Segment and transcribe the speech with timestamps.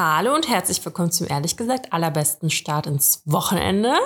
[0.00, 3.96] Hallo und herzlich willkommen zum ehrlich gesagt allerbesten Start ins Wochenende.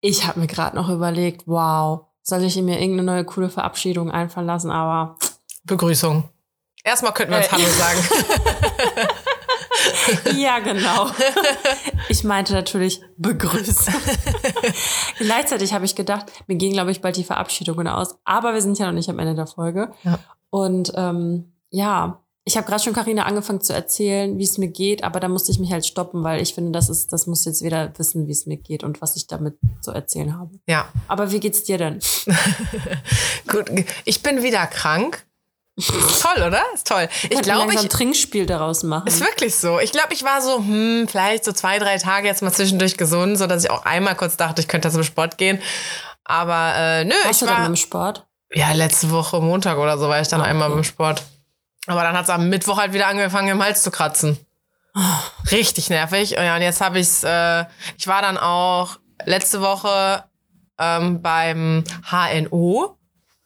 [0.00, 4.46] Ich habe mir gerade noch überlegt, wow, soll ich mir irgendeine neue coole Verabschiedung einfallen
[4.46, 5.16] lassen, aber
[5.64, 6.28] Begrüßung.
[6.84, 7.50] Erstmal könnten wir uns Äh.
[7.50, 7.98] Hallo sagen.
[10.38, 11.10] ja, genau.
[12.08, 13.94] Ich meinte natürlich begrüßen.
[15.18, 18.78] Gleichzeitig habe ich gedacht, mir gehen, glaube ich, bald die Verabschiedungen aus, aber wir sind
[18.78, 19.90] ja noch nicht am Ende der Folge.
[20.04, 20.20] Ja.
[20.50, 25.02] Und ähm, ja, ich habe gerade schon Karina angefangen zu erzählen, wie es mir geht,
[25.02, 27.60] aber da musste ich mich halt stoppen, weil ich finde, das ist, das muss jetzt
[27.60, 30.52] jeder wissen, wie es mir geht und was ich damit zu erzählen habe.
[30.68, 31.98] Ja, Aber wie geht's dir denn?
[33.48, 33.66] gut.
[34.04, 35.24] Ich bin wieder krank.
[35.78, 36.62] Toll, oder?
[36.72, 37.08] Ist toll.
[37.28, 39.08] Ich glaube, ich ein Trinkspiel daraus machen.
[39.08, 39.78] ist wirklich so.
[39.78, 43.36] Ich glaube, ich war so, hm, vielleicht so zwei, drei Tage jetzt mal zwischendurch gesund,
[43.36, 45.60] so dass ich auch einmal kurz dachte, ich könnte zum Sport gehen.
[46.24, 48.26] Aber äh, nö, Warst ich du dann war im Sport?
[48.54, 50.76] ja letzte Woche Montag oder so war ich dann Ah, einmal okay.
[50.76, 51.22] beim Sport.
[51.86, 54.38] Aber dann hat es am Mittwoch halt wieder angefangen, im Hals zu kratzen.
[55.50, 56.30] Richtig nervig.
[56.30, 57.22] Ja, und jetzt habe ich's.
[57.22, 57.64] Äh,
[57.98, 60.24] ich war dann auch letzte Woche
[60.78, 62.96] ähm, beim HNO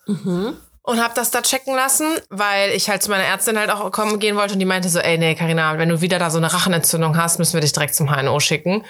[0.07, 0.57] Mhm.
[0.91, 4.19] Und habe das da checken lassen, weil ich halt zu meiner Ärztin halt auch kommen
[4.19, 6.53] gehen wollte und die meinte so, ey, nee, Karina, wenn du wieder da so eine
[6.53, 8.85] Rachenentzündung hast, müssen wir dich direkt zum HNO schicken.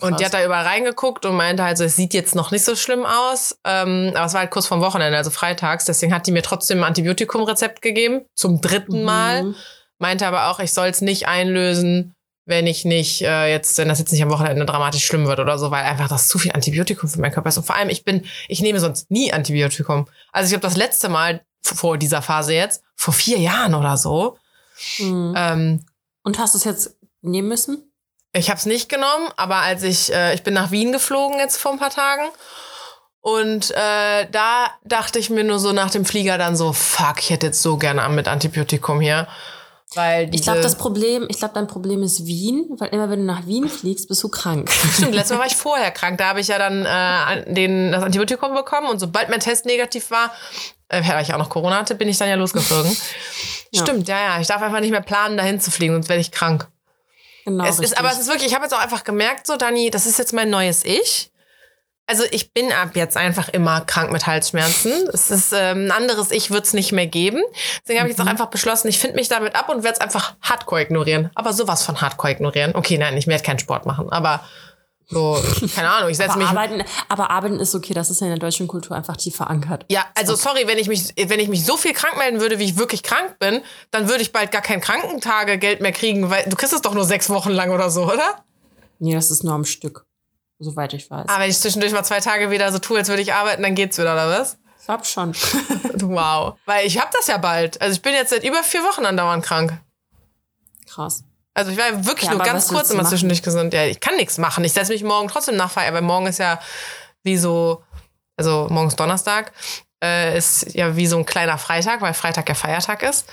[0.00, 2.64] Und die hat da überall reingeguckt und meinte halt so, es sieht jetzt noch nicht
[2.64, 6.26] so schlimm aus, ähm, aber es war halt kurz vorm Wochenende, also freitags, deswegen hat
[6.26, 9.54] die mir trotzdem ein Antibiotikumrezept gegeben, zum dritten Mal, Mhm.
[9.98, 12.15] meinte aber auch, ich soll es nicht einlösen,
[12.46, 15.58] wenn ich nicht äh, jetzt, wenn das jetzt nicht am Wochenende dramatisch schlimm wird oder
[15.58, 17.58] so, weil einfach das zu viel Antibiotikum für meinen Körper ist.
[17.58, 20.08] Und vor allem, ich bin, ich nehme sonst nie Antibiotikum.
[20.32, 24.38] Also ich habe das letzte Mal vor dieser Phase jetzt, vor vier Jahren oder so,
[24.98, 25.34] Mhm.
[25.36, 25.86] ähm,
[26.22, 27.90] Und hast du es jetzt nehmen müssen?
[28.32, 31.56] ich habe es nicht genommen, aber als ich, äh, ich bin nach Wien geflogen jetzt
[31.56, 32.28] vor ein paar Tagen.
[33.20, 37.30] Und äh, da dachte ich mir nur so nach dem Flieger dann so, fuck, ich
[37.30, 39.26] hätte jetzt so gerne mit Antibiotikum hier.
[39.96, 43.24] Weil Ich glaube, das Problem, ich glaube, dein Problem ist Wien, weil immer wenn du
[43.24, 44.70] nach Wien fliegst, bist du krank.
[44.70, 46.18] Stimmt, letztes Mal war ich vorher krank.
[46.18, 50.10] Da habe ich ja dann äh, den, das Antibiotikum bekommen und sobald mein Test negativ
[50.10, 50.32] war,
[50.88, 52.96] äh, weil ich auch noch Corona hatte, bin ich dann ja losgeflogen.
[53.72, 53.82] Ja.
[53.82, 54.40] Stimmt, ja, ja.
[54.40, 56.68] Ich darf einfach nicht mehr planen, dahin zu fliegen, sonst werde ich krank.
[57.44, 57.64] Genau.
[57.64, 60.06] es ist, aber es ist wirklich, ich habe jetzt auch einfach gemerkt, so, Dani, das
[60.06, 61.32] ist jetzt mein neues Ich.
[62.08, 64.92] Also ich bin ab jetzt einfach immer krank mit Halsschmerzen.
[65.12, 67.42] Es ist ähm, ein anderes Ich wird es nicht mehr geben.
[67.82, 68.28] Deswegen habe ich jetzt Mhm.
[68.28, 71.30] auch einfach beschlossen, ich finde mich damit ab und werde es einfach hardcore ignorieren.
[71.34, 72.74] Aber sowas von hardcore ignorieren.
[72.76, 74.08] Okay, nein, ich werde keinen Sport machen.
[74.10, 74.40] Aber
[75.08, 75.40] so,
[75.74, 76.46] keine Ahnung, ich setze mich.
[76.48, 79.84] arbeiten, aber arbeiten ist okay, das ist ja in der deutschen Kultur einfach tief verankert.
[79.88, 82.64] Ja, also sorry, wenn ich mich, wenn ich mich so viel krank melden würde, wie
[82.64, 83.62] ich wirklich krank bin,
[83.92, 87.04] dann würde ich bald gar kein Krankentagegeld mehr kriegen, weil du kriegst es doch nur
[87.04, 88.44] sechs Wochen lang oder so, oder?
[88.98, 90.05] Nee, das ist nur am Stück,
[90.58, 91.28] soweit ich weiß.
[91.28, 93.74] Aber wenn ich zwischendurch mal zwei Tage wieder so tue, als würde ich arbeiten, dann
[93.74, 94.58] geht's wieder, oder was?
[94.78, 95.34] ich glaub schon.
[96.02, 96.58] Wow.
[96.66, 97.80] Weil ich hab das ja bald.
[97.80, 99.80] Also ich bin jetzt seit über vier Wochen andauernd krank.
[100.88, 101.24] Krass.
[101.54, 103.10] Also ich war ja wirklich Ja, nur ganz kurz immer machen?
[103.10, 103.72] zwischendurch gesund.
[103.72, 104.62] Ja, ich kann nichts machen.
[104.62, 106.60] Ich setze mich morgen trotzdem nach Feierabend, weil morgen ist ja
[107.22, 107.82] wie so,
[108.36, 109.52] also morgen ist Donnerstag,
[110.04, 113.26] äh, ist ja wie so ein kleiner Freitag, weil Freitag ja Feiertag ist.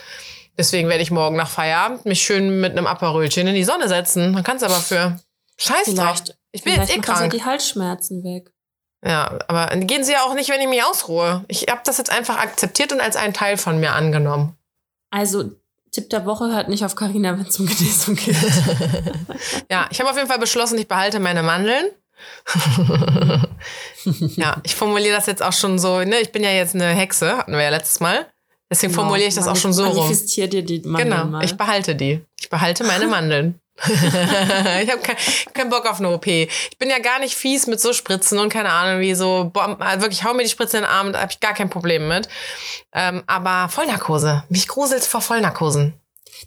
[0.58, 4.32] Deswegen werde ich morgen nach Feierabend mich schön mit einem Aperölchen in die Sonne setzen.
[4.32, 5.20] Man kann es aber für
[5.58, 6.24] Scheiß drauf.
[6.54, 7.34] Ich bin jetzt eh das ja krank.
[7.34, 8.54] die Halsschmerzen weg.
[9.06, 11.44] Ja, aber gehen sie ja auch nicht, wenn ich mich ausruhe.
[11.50, 14.56] Ich habe das jetzt einfach akzeptiert und als einen Teil von mir angenommen.
[15.10, 15.52] Also,
[15.92, 18.36] Tipp der Woche hört nicht auf Karina, wenn es um Genesung geht.
[19.70, 21.88] Ja, ich habe auf jeden Fall beschlossen, ich behalte meine Mandeln.
[24.36, 26.20] ja, ich formuliere das jetzt auch schon so, ne?
[26.20, 28.26] Ich bin ja jetzt eine Hexe, hatten wir ja letztes Mal.
[28.70, 29.98] Deswegen formuliere ich das auch schon so rum.
[29.98, 31.44] Manifestier dir die Mandeln Genau, mal.
[31.44, 32.22] ich behalte die.
[32.40, 33.60] Ich behalte meine Mandeln.
[33.88, 35.16] ich habe kein,
[35.54, 36.28] keinen Bock auf eine OP.
[36.28, 39.76] Ich bin ja gar nicht fies mit so Spritzen und keine Ahnung, wie so, boah,
[39.80, 42.08] also wirklich, hau mir die Spritze in den Arm, da habe ich gar kein Problem
[42.08, 42.28] mit.
[42.94, 45.94] Ähm, aber Vollnarkose, mich gruselt vor Vollnarkosen.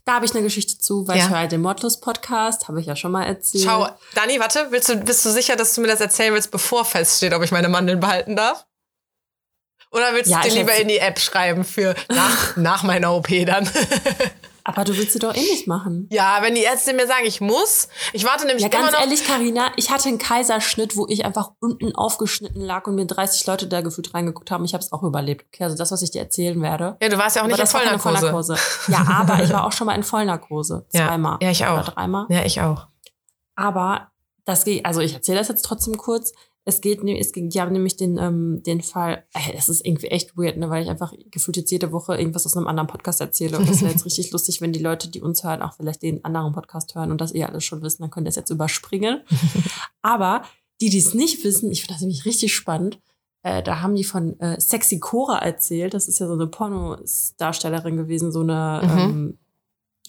[0.05, 1.25] Da habe ich eine Geschichte zu, weil Ja.
[1.25, 3.65] ich höre den Mordlos-Podcast, habe ich ja schon mal erzählt.
[3.65, 6.85] Schau, Dani, warte, willst du, bist du sicher, dass du mir das erzählen willst, bevor
[6.85, 8.67] feststeht, ob ich meine Mandeln behalten darf?
[9.91, 13.29] Oder willst Ja, du dir lieber in die App schreiben für nach, nach meiner OP
[13.47, 13.69] dann?
[14.69, 16.09] Aber du willst sie doch eh nicht machen.
[16.11, 17.89] ja, wenn die Ärzte mir sagen, ich muss.
[18.13, 19.01] Ich warte nämlich Ja, immer ganz noch.
[19.01, 23.47] ehrlich, Karina, ich hatte einen Kaiserschnitt, wo ich einfach unten aufgeschnitten lag und mir 30
[23.47, 24.65] Leute da gefühlt reingeguckt haben.
[24.65, 25.47] Ich habe es auch überlebt.
[25.55, 26.97] Okay, also das, was ich dir erzählen werde.
[27.01, 28.03] Ja, du warst ja auch nicht in Vollnarkose.
[28.19, 28.57] Vollnarkose.
[28.89, 30.85] Ja, aber ich war auch schon mal in Vollnarkose.
[30.93, 31.07] Ja.
[31.07, 31.39] Zweimal.
[31.41, 31.75] Ja, ich auch.
[31.75, 32.27] Oder dreimal.
[32.29, 32.89] Ja, ich auch.
[33.55, 34.11] Aber
[34.45, 36.33] das geht, also ich erzähle das jetzt trotzdem kurz.
[36.69, 40.09] Es geht, es ging, die haben nämlich den, ähm, den Fall, ey, das ist irgendwie
[40.09, 43.21] echt weird, ne, weil ich einfach gefühlt jetzt jede Woche irgendwas aus einem anderen Podcast
[43.21, 43.57] erzähle.
[43.57, 46.25] Und das wäre jetzt richtig lustig, wenn die Leute, die uns hören, auch vielleicht den
[46.25, 49.21] anderen Podcast hören und das eh alles schon wissen, dann könnt ihr es jetzt überspringen.
[50.03, 50.43] Aber
[50.81, 52.99] die, die es nicht wissen, ich finde das nämlich richtig spannend.
[53.45, 55.95] Äh, da haben die von äh, Sexy Cora erzählt.
[55.95, 58.99] Das ist ja so eine Pornodarstellerin gewesen, so eine, Mhm.
[58.99, 59.39] ähm,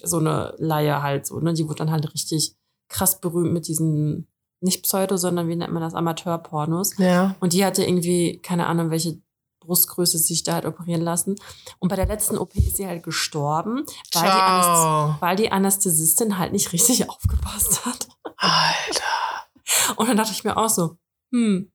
[0.01, 1.53] so eine Laie halt so, ne?
[1.53, 2.55] Die wurde dann halt richtig
[2.87, 4.27] krass berühmt mit diesen,
[4.59, 6.97] nicht Pseudo, sondern wie nennt man das, Amateurpornos.
[6.97, 7.35] Ja.
[7.39, 9.21] Und die hatte irgendwie, keine Ahnung, welche
[9.59, 11.35] Brustgröße sich da hat operieren lassen.
[11.79, 16.37] Und bei der letzten OP ist sie halt gestorben, weil, die, Anästh weil die Anästhesistin
[16.37, 18.07] halt nicht richtig aufgepasst hat.
[18.37, 19.97] Alter.
[19.97, 20.97] Und dann dachte ich mir auch so,
[21.31, 21.71] hm,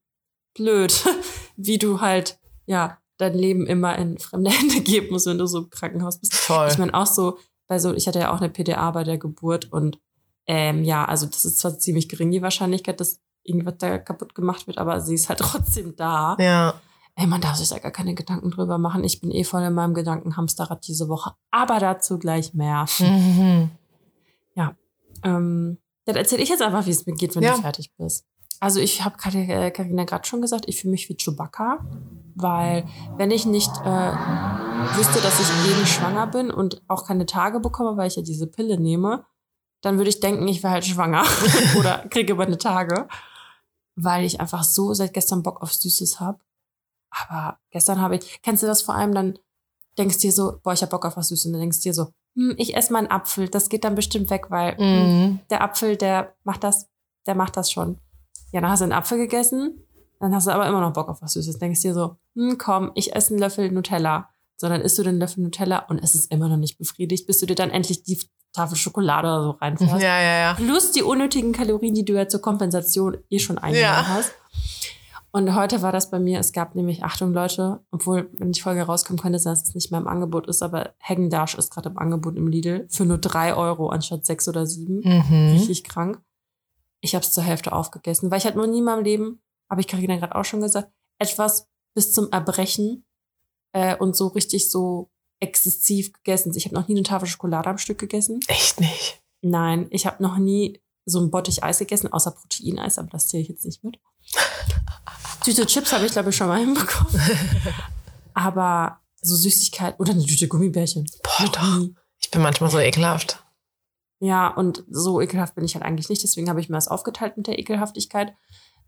[0.55, 1.05] blöd,
[1.57, 5.59] wie du halt, ja, dein Leben immer in fremde Hände geben musst, wenn du so
[5.59, 6.35] im Krankenhaus bist.
[6.35, 6.69] Voll.
[6.71, 7.39] Ich meine auch so,
[7.69, 9.99] bei so, ich hatte ja auch eine PDA bei der Geburt und
[10.47, 14.67] ähm, ja, also das ist zwar ziemlich gering, die Wahrscheinlichkeit, dass irgendwas da kaputt gemacht
[14.67, 16.37] wird, aber sie ist halt trotzdem da.
[16.39, 16.75] ja.
[17.15, 19.05] Ey, man darf sich da gar keine Gedanken drüber machen.
[19.05, 21.33] Ich bin eh voll in meinem Gedankenhamsterrad diese Woche.
[21.51, 22.87] Aber dazu gleich mehr.
[22.99, 23.71] Mhm.
[25.25, 27.55] Ähm, dann erzähle ich jetzt einfach, wie es mir geht, wenn Ja.
[27.55, 28.25] du fertig bist.
[28.61, 29.71] Also ich habe Karina
[30.05, 31.79] gerade schon gesagt, ich fühle mich wie Chewbacca,
[32.35, 32.85] weil
[33.17, 34.13] wenn ich nicht äh,
[34.97, 38.47] wüsste, dass ich eben schwanger bin und auch keine Tage bekomme, weil ich ja diese
[38.47, 39.25] Pille nehme,
[39.83, 41.25] dann würde ich denken, ich wäre halt schwanger
[41.79, 43.07] oder kriege meine Tage,
[43.97, 46.39] weil ich einfach so seit gestern Bock auf Süßes habe.
[47.11, 49.39] Aber gestern habe ich, kennst du das vor allem, dann
[49.99, 52.09] denkst dir so, boah, ich habe Bock auf was Süßes und dann denkst dir so,
[52.35, 54.85] hm, ich esse mal einen Apfel, das geht dann bestimmt weg, weil hm,
[55.31, 55.41] Mhm.
[55.51, 56.89] der Apfel, der macht das,
[57.27, 57.99] der macht das schon.
[58.53, 59.83] Ja, dann hast du einen Apfel gegessen,
[60.21, 61.59] dann hast du aber immer noch Bock auf was Süßes.
[61.59, 64.31] Denkst dir so, hm, komm, ich esse einen Löffel Nutella.
[64.63, 67.41] So, dann isst du den Löffel Nutella und es ist immer noch nicht befriedigt, bis
[67.41, 68.17] du dir dann endlich die
[68.53, 69.95] Tafel Schokolade oder so reinfährst.
[70.01, 70.55] Ja, ja, ja.
[70.55, 74.33] Plus die unnötigen Kalorien, die du ja zur Kompensation eh schon eingenommen hast.
[75.33, 78.83] Und heute war das bei mir, es gab nämlich, Achtung Leute, obwohl, wenn die Folge
[78.83, 82.37] rauskommt, könnte dass es nicht mehr im Angebot ist, aber Heggendash ist gerade im Angebot
[82.37, 85.55] im Lidl für nur drei Euro anstatt sechs oder sieben Mhm.
[85.55, 86.21] richtig krank.
[87.01, 89.81] Ich habe es zur Hälfte aufgegessen, weil ich hatte noch nie in meinem Leben, habe
[89.81, 91.67] ich Carina gerade auch schon gesagt, etwas
[91.97, 93.05] bis zum Erbrechen
[93.73, 95.11] äh, und so richtig so
[95.41, 96.53] exzessiv gegessen.
[96.55, 98.41] Ich habe noch nie eine Tafel Schokolade am Stück gegessen.
[98.47, 99.21] Echt nicht.
[99.43, 103.43] Nein, ich habe noch nie so ein Bottich Eis gegessen, außer Proteineis, aber das zähle
[103.43, 103.99] ich jetzt nicht mit.
[105.45, 107.21] Tüte Chips habe ich, glaube ich, schon mal hinbekommen.
[108.35, 111.09] aber so Süßigkeit oder eine Tüte Gummibärchen.
[111.23, 111.79] Boah, doch.
[111.79, 111.95] nie.
[112.21, 113.45] Ich bin manchmal so ekelhaft.
[114.21, 116.23] Ja, und so ekelhaft bin ich halt eigentlich nicht.
[116.23, 118.35] Deswegen habe ich mir das aufgeteilt mit der Ekelhaftigkeit.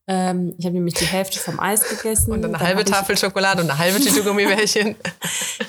[0.07, 2.33] Ähm, ich habe nämlich die Hälfte vom Eis gegessen.
[2.33, 4.97] Und eine Dann halbe ich, Tafel Schokolade und eine halbe Tüte Gummibärchen.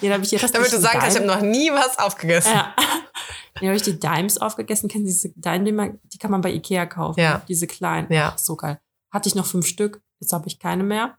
[0.01, 2.51] Ja, dann habe ich die Damit du sagen kannst, ich habe noch nie was aufgegessen.
[2.51, 2.75] Ja.
[3.55, 4.89] Dann habe ich die Dimes aufgegessen.
[4.89, 7.19] Kennen Sie diese Dime, die, man, die kann man bei Ikea kaufen.
[7.19, 7.41] Ja.
[7.47, 8.11] Diese kleinen.
[8.11, 8.33] Ja.
[8.33, 8.79] Ach, so geil.
[9.11, 10.01] Hatte ich noch fünf Stück.
[10.19, 11.17] Jetzt habe ich keine mehr.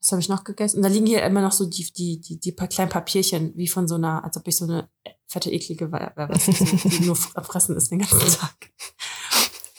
[0.00, 0.78] Was habe ich noch gegessen?
[0.78, 3.68] Und da liegen hier immer noch so die, die, die, die paar kleinen Papierchen, wie
[3.68, 4.88] von so einer, als ob ich so eine
[5.28, 8.70] fette, eklige, wer wer weiß, die, nur fressen ist den ganzen Tag.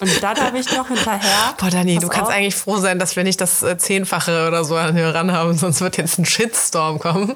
[0.03, 1.53] Und dann habe ich noch hinterher.
[1.57, 2.35] Boah, Dani, Pass du kannst auf.
[2.35, 5.81] eigentlich froh sein, dass wir nicht das äh, Zehnfache oder so an Hörern haben, sonst
[5.81, 7.35] wird jetzt ein Shitstorm kommen.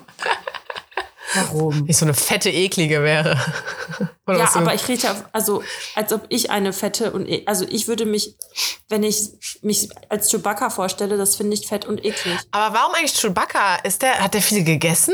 [1.33, 1.83] Warum?
[1.89, 3.37] Ich so eine fette, eklige wäre.
[4.27, 5.61] Oder Ja, aber ich rede ja, also,
[5.93, 8.35] als ob ich eine fette und, e- also ich würde mich,
[8.87, 9.31] wenn ich
[9.61, 12.37] mich als Chewbacca vorstelle, das finde ich fett und eklig.
[12.51, 13.75] aber warum eigentlich Chewbacca?
[13.83, 15.13] Ist der, hat der viel gegessen?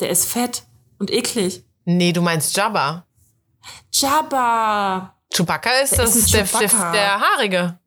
[0.00, 0.64] Der ist fett
[0.98, 1.64] und eklig.
[1.84, 3.06] Nee, du meinst Jabba.
[3.92, 5.14] Jabba!
[5.32, 6.92] Chewbacca ist, Der das ist der, der, Chewbacca.
[6.92, 7.78] der Haarige.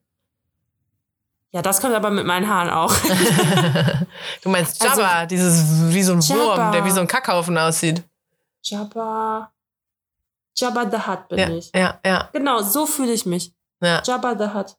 [1.54, 2.94] Ja, das kommt aber mit meinen Haaren auch.
[4.44, 6.72] Du meinst Also- Jabba, dieses wie so ein Wurm, Jabba.
[6.72, 8.04] der wie so ein Kackhaufen aussieht.
[8.64, 9.52] Jabba.
[10.56, 11.72] Jabba the Hutt bin Ja, ich.
[11.76, 13.54] ja, ja, Genau, so fühle ich mich.
[13.82, 14.02] ja.
[14.04, 14.78] Jabba the Hutt.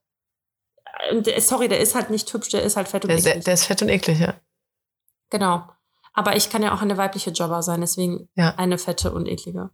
[1.26, 3.44] Der, sorry, der ist halt nicht hübsch, der ist halt fett und Der, der, eklig.
[3.44, 4.34] der ist fett und eklig, ja.
[5.30, 5.66] Genau.
[6.14, 8.54] Aber ich kann ja auch eine weibliche Jobber sein, deswegen Ja.
[8.56, 9.70] eine fette und eklige.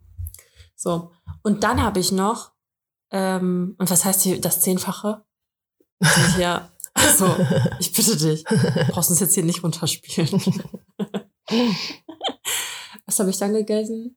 [0.75, 1.11] So.
[1.43, 2.51] Und dann habe ich noch,
[3.11, 5.23] ähm, und was heißt hier das Zehnfache?
[6.37, 7.35] Hier, also,
[7.79, 8.55] ich bitte dich, du
[8.89, 10.41] brauchst uns jetzt hier nicht runterspielen.
[13.05, 14.15] was habe ich dann gegessen?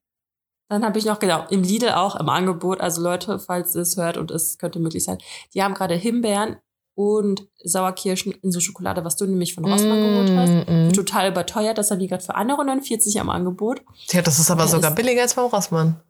[0.68, 3.96] Dann habe ich noch, genau, im Lidl auch im Angebot, also Leute, falls ihr es
[3.96, 5.18] hört und es könnte möglich sein,
[5.54, 6.56] die haben gerade Himbeeren
[6.94, 10.92] und Sauerkirschen in so Schokolade, was du nämlich von Rossmann geholt hast Mm, mm.
[10.92, 11.78] total überteuert.
[11.78, 13.82] Das haben die gerade für 1,49 am Angebot.
[14.10, 16.00] Ja, das ist aber sogar ist- billiger als beim Rossmann.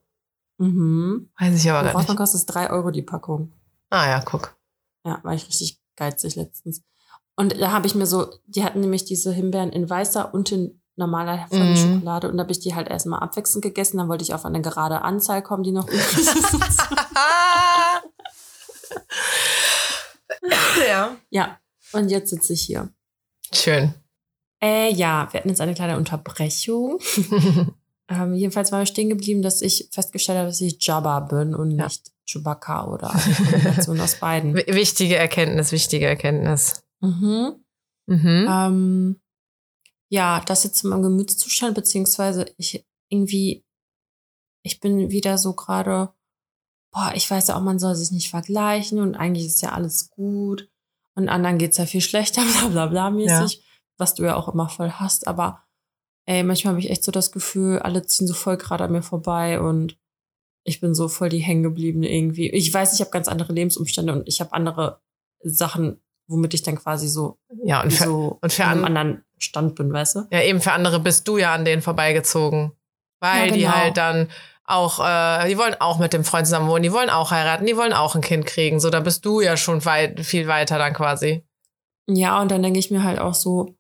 [0.63, 1.31] Mhm.
[1.39, 2.19] Weiß ich aber Bei gar Rossmann nicht.
[2.19, 3.53] kostet es 3 Euro die Packung.
[3.91, 4.57] Ah ja, guck.
[5.05, 6.83] Ja, war ich richtig geizig letztens.
[7.37, 10.81] Und da habe ich mir so, die hatten nämlich diese Himbeeren in weißer und in
[10.97, 11.77] normaler Mhm.
[11.77, 12.29] Schokolade.
[12.29, 13.99] Und da habe ich die halt erstmal abwechselnd gegessen.
[13.99, 16.37] Dann wollte ich auf eine gerade Anzahl kommen, die noch übrig ist.
[20.89, 21.17] ja.
[21.31, 21.59] ja,
[21.93, 22.89] und jetzt sitze ich hier.
[23.53, 23.95] Schön.
[24.63, 26.99] Äh, ja, wir hatten jetzt eine kleine Unterbrechung.
[28.09, 31.71] Ähm, jedenfalls war mir stehen geblieben, dass ich festgestellt habe, dass ich Jabba bin und
[31.73, 31.85] Ja.
[31.85, 34.55] nicht Chewbacca oder eine Kombination aus beiden.
[34.57, 36.83] W- Wichtige Erkenntnis, wichtige Erkenntnis.
[37.01, 37.65] Mhm.
[38.07, 38.47] Mhm.
[38.51, 39.21] Ähm,
[40.09, 43.65] ja, das jetzt zu meinem Gemütszustand, beziehungsweise ich irgendwie
[44.65, 46.13] ich bin wieder so gerade,
[46.93, 50.09] boah, ich weiß ja auch, man soll sich nicht vergleichen und eigentlich ist ja alles
[50.11, 50.69] gut
[51.17, 53.61] und anderen geht's ja viel schlechter, bla bla bla mäßig, ja.
[53.99, 55.27] was du ja auch immer voll hast.
[55.27, 55.65] Aber
[56.27, 59.03] ey, manchmal habe ich echt so das Gefühl, alle ziehen so voll gerade an mir
[59.03, 59.97] vorbei und
[60.65, 62.51] ich bin so voll die hängengebliebene irgendwie.
[62.51, 65.01] Ich weiß, ich habe ganz andere Lebensumstände und ich habe andere
[65.43, 69.75] Sachen, womit ich dann quasi so, ja, und für, so und für einem anderen Stand
[69.75, 70.27] bin, weißt du?
[70.31, 72.73] Ja, eben für andere bist du ja an denen vorbeigezogen.
[73.21, 73.57] Weil ja, genau.
[73.57, 74.29] die halt dann
[74.65, 77.77] auch, äh, die wollen auch mit dem Freund zusammen wohnen, die wollen auch heiraten, die
[77.77, 78.81] wollen auch ein Kind kriegen.
[78.81, 81.45] So, da bist du ja schon weit, viel weiter dann quasi.
[82.09, 83.77] Ja, und dann denke ich mir halt auch so,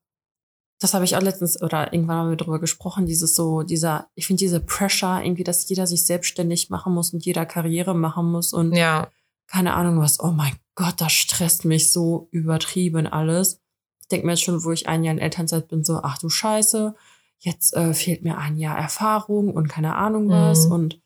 [0.82, 4.26] das habe ich auch letztens oder irgendwann haben wir drüber gesprochen, dieses so, dieser, ich
[4.26, 8.52] finde diese Pressure, irgendwie, dass jeder sich selbstständig machen muss und jeder Karriere machen muss
[8.52, 9.08] und ja.
[9.46, 13.60] keine Ahnung was, oh mein Gott, das stresst mich so übertrieben alles.
[14.00, 16.28] Ich denke mir jetzt schon, wo ich ein Jahr in Elternzeit bin, so, ach du
[16.28, 16.96] Scheiße,
[17.38, 20.72] jetzt äh, fehlt mir ein Jahr Erfahrung und keine Ahnung was mhm.
[20.72, 21.02] und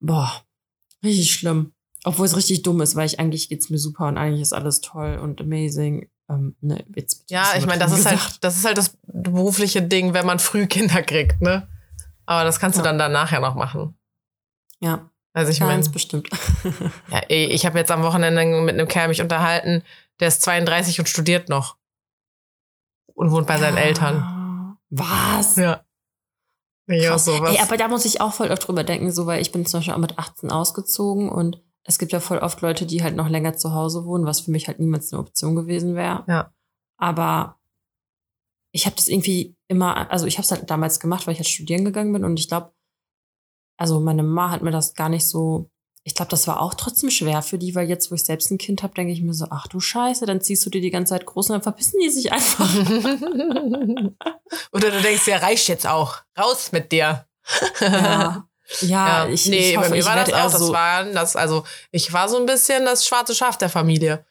[0.00, 0.44] boah,
[1.02, 1.72] richtig schlimm.
[2.04, 4.80] Obwohl es richtig dumm ist, weil ich eigentlich geht's mir super und eigentlich ist alles
[4.80, 6.10] toll und amazing.
[6.30, 10.14] Ähm, ne, jetzt, ja, ich meine, das ist halt, das ist halt das berufliche Ding,
[10.14, 11.68] wenn man früh Kinder kriegt, ne?
[12.26, 12.82] Aber das kannst ja.
[12.82, 13.98] du dann danach ja noch machen.
[14.80, 15.10] Ja.
[15.34, 16.28] Also ich meine, bestimmt.
[17.10, 19.82] ja, ich habe jetzt am Wochenende mit einem Kerl mich unterhalten,
[20.20, 21.76] der ist 32 und studiert noch
[23.14, 23.60] und wohnt bei ja.
[23.60, 24.76] seinen Eltern.
[24.90, 25.56] Was?
[25.56, 25.84] Ja.
[26.86, 27.54] Ja, sowas.
[27.54, 29.80] Ey, aber da muss ich auch voll oft drüber denken, so weil ich bin zum
[29.80, 33.28] Beispiel auch mit 18 ausgezogen und es gibt ja voll oft Leute, die halt noch
[33.28, 36.24] länger zu Hause wohnen, was für mich halt niemals eine Option gewesen wäre.
[36.28, 36.52] Ja.
[36.96, 37.58] Aber
[38.72, 41.48] ich habe das irgendwie immer, also ich habe es halt damals gemacht, weil ich halt
[41.48, 42.72] studieren gegangen bin und ich glaube,
[43.76, 45.68] also meine Mama hat mir das gar nicht so,
[46.04, 48.58] ich glaube, das war auch trotzdem schwer für die, weil jetzt, wo ich selbst ein
[48.58, 51.10] Kind habe, denke ich mir so, ach du Scheiße, dann ziehst du dir die ganze
[51.10, 52.72] Zeit groß und dann verpissen die sich einfach.
[54.72, 56.18] Oder du denkst, ja, reicht jetzt auch.
[56.38, 57.26] Raus mit dir.
[57.80, 58.48] ja.
[58.80, 60.50] Ja, ich, nee, ich hoffe, bei mir war das auch.
[60.50, 64.24] So das war das, also ich war so ein bisschen das schwarze Schaf der Familie.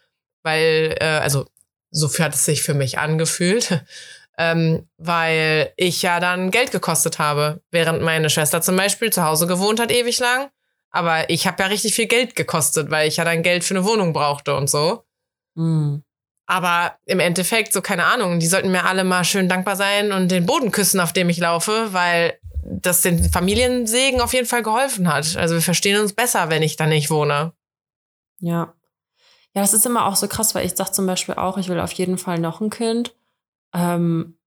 [0.43, 1.45] Weil, äh, also
[1.91, 3.83] so hat es sich für mich angefühlt.
[4.37, 9.45] ähm, weil ich ja dann Geld gekostet habe, während meine Schwester zum Beispiel zu Hause
[9.45, 10.49] gewohnt hat ewig lang.
[10.89, 13.85] Aber ich habe ja richtig viel Geld gekostet, weil ich ja dann Geld für eine
[13.85, 15.05] Wohnung brauchte und so.
[15.55, 16.03] Mhm.
[16.47, 20.29] Aber im Endeffekt, so keine Ahnung, die sollten mir alle mal schön dankbar sein und
[20.29, 25.11] den Boden küssen, auf dem ich laufe, weil das den Familiensegen auf jeden Fall geholfen
[25.11, 25.35] hat.
[25.35, 27.53] Also wir verstehen uns besser, wenn ich da nicht wohne.
[28.39, 28.73] Ja.
[29.53, 31.79] Ja, das ist immer auch so krass, weil ich sage zum Beispiel auch, ich will
[31.79, 33.13] auf jeden Fall noch ein Kind.
[33.73, 34.37] Ähm,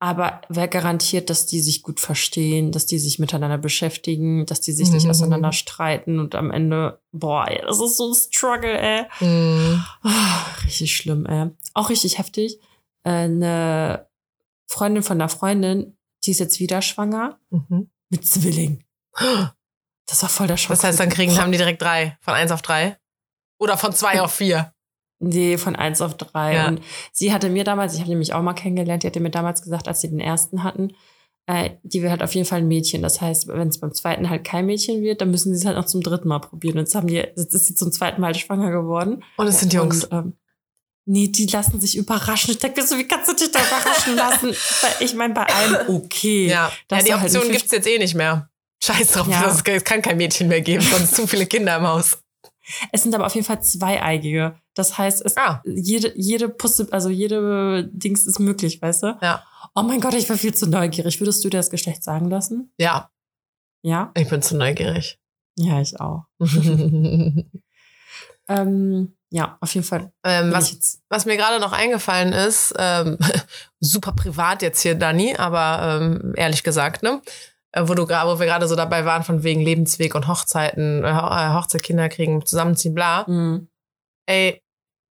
[0.00, 4.70] aber wer garantiert, dass die sich gut verstehen, dass die sich miteinander beschäftigen, dass die
[4.70, 5.10] sich nicht mhm.
[5.10, 9.06] auseinander streiten und am Ende, boah, ey, das ist so ein Struggle, ey.
[9.18, 9.84] Mhm.
[10.04, 11.50] Oh, richtig schlimm, ey.
[11.74, 12.60] Auch richtig heftig.
[13.02, 14.06] Äh, eine
[14.68, 17.90] Freundin von einer Freundin, die ist jetzt wieder schwanger mhm.
[18.10, 18.84] mit Zwilling.
[20.06, 20.70] Das war voll der Schock.
[20.70, 22.96] Das heißt, dann kriegen, haben die direkt drei, von eins auf drei?
[23.58, 24.72] Oder von zwei auf vier?
[25.20, 26.54] Nee, von eins auf drei.
[26.54, 26.68] Ja.
[26.68, 26.80] Und
[27.12, 29.88] sie hatte mir damals, ich habe nämlich auch mal kennengelernt, die hatte mir damals gesagt,
[29.88, 30.92] als sie den ersten hatten,
[31.46, 33.02] äh, die will halt auf jeden Fall ein Mädchen.
[33.02, 35.76] Das heißt, wenn es beim zweiten halt kein Mädchen wird, dann müssen sie es halt
[35.76, 36.78] noch zum dritten Mal probieren.
[36.78, 39.24] Und jetzt haben die, jetzt ist sie zum zweiten Mal schwanger geworden.
[39.36, 40.04] Und es sind Jungs.
[40.04, 40.38] Und, ähm,
[41.08, 42.50] nee, die lassen sich überraschen.
[42.50, 44.54] Ich denke so, wie kannst du dich da überraschen lassen?
[45.00, 46.46] ich meine, bei allem okay.
[46.46, 48.48] Ja, ja die halt Option halt gibt's jetzt eh nicht mehr.
[48.82, 49.50] Scheiß drauf, ja.
[49.50, 52.18] es kann kein Mädchen mehr geben, sonst zu viele Kinder im Haus.
[52.92, 54.60] Es sind aber auf jeden Fall zweieigige.
[54.74, 55.62] Das heißt, es, ah.
[55.64, 59.18] jede, jede Pusse, also jede Dings ist möglich, weißt du?
[59.22, 59.42] Ja.
[59.74, 61.18] Oh mein Gott, ich war viel zu neugierig.
[61.20, 62.72] Würdest du dir das Geschlecht sagen lassen?
[62.76, 63.10] Ja.
[63.82, 64.12] Ja?
[64.14, 65.18] Ich bin zu neugierig.
[65.56, 66.24] Ja, ich auch.
[68.48, 70.10] ähm, ja, auf jeden Fall.
[70.24, 73.18] Ähm, was, was mir gerade noch eingefallen ist, ähm,
[73.80, 77.20] super privat jetzt hier, Dani, aber ähm, ehrlich gesagt, ne?
[77.72, 81.10] Äh, wo, du, wo wir gerade so dabei waren, von wegen Lebensweg und Hochzeiten, äh,
[81.10, 83.24] äh Hochzeit, Kinder kriegen, zusammenziehen, bla.
[83.28, 83.68] Mhm.
[84.26, 84.62] Ey,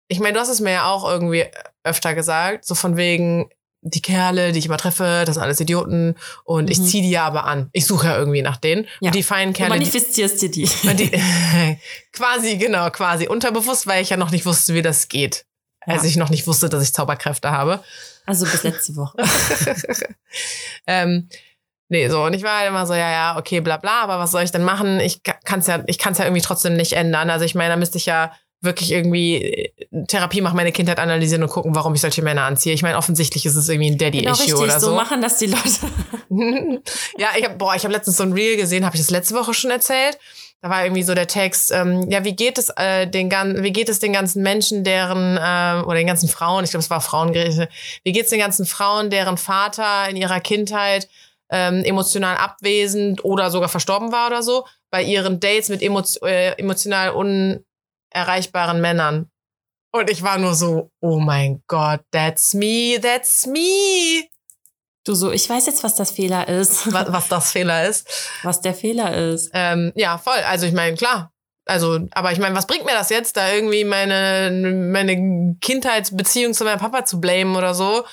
[0.08, 1.46] ich meine, du hast es mir ja auch irgendwie
[1.84, 3.48] öfter gesagt, so von wegen,
[3.82, 6.70] die Kerle, die ich immer treffe, das sind alles Idioten und mhm.
[6.70, 7.70] ich ziehe die ja aber an.
[7.72, 8.86] Ich suche ja irgendwie nach denen.
[9.00, 9.08] Ja.
[9.08, 9.72] Und die feinen Kerle.
[9.72, 10.68] Du manifestierst dir die.
[10.94, 11.10] die
[12.12, 13.26] quasi, genau, quasi.
[13.26, 15.46] Unterbewusst, weil ich ja noch nicht wusste, wie das geht.
[15.86, 15.94] Ja.
[15.94, 17.82] Als ich noch nicht wusste, dass ich Zauberkräfte habe.
[18.26, 19.16] Also bis letzte Woche.
[20.86, 21.28] ähm,
[21.92, 22.22] Nee, so.
[22.22, 24.52] Und ich war halt immer so, ja, ja, okay, bla bla, aber was soll ich
[24.52, 25.00] denn machen?
[25.00, 27.30] Ich kann es ja, ich kann ja irgendwie trotzdem nicht ändern.
[27.30, 29.72] Also ich meine, da müsste ich ja wirklich irgendwie äh,
[30.06, 32.74] Therapie machen, meine Kindheit analysieren und gucken, warum ich solche Männer anziehe.
[32.74, 34.90] Ich meine, offensichtlich ist es irgendwie ein Daddy-Issue genau, oder so.
[34.90, 35.62] so machen das die Leute.
[37.18, 39.34] ja, ich habe boah, ich habe letztens so ein Reel gesehen, habe ich das letzte
[39.34, 40.18] Woche schon erzählt.
[40.62, 43.72] Da war irgendwie so der Text, ähm, ja, wie geht es äh, den ganzen, wie
[43.72, 47.00] geht es den ganzen Menschen, deren äh, oder den ganzen Frauen, ich glaube, es war
[47.00, 47.70] Frauengerichte,
[48.04, 51.08] wie geht es den ganzen Frauen, deren Vater in ihrer Kindheit
[51.50, 56.52] ähm, emotional abwesend oder sogar verstorben war oder so, bei ihren Dates mit emo äh,
[56.58, 57.12] emotional
[58.14, 59.30] unerreichbaren Männern.
[59.92, 64.28] Und ich war nur so, oh mein Gott, that's me, that's me.
[65.04, 66.86] Du so, ich weiß jetzt, was das Fehler ist.
[66.92, 68.06] Was, was das Fehler ist.
[68.42, 69.50] Was der Fehler ist.
[69.54, 70.38] Ähm, ja, voll.
[70.46, 71.32] Also ich meine, klar.
[71.64, 76.64] Also, aber ich meine, was bringt mir das jetzt, da irgendwie meine, meine Kindheitsbeziehung zu
[76.64, 78.04] meinem Papa zu blamen oder so?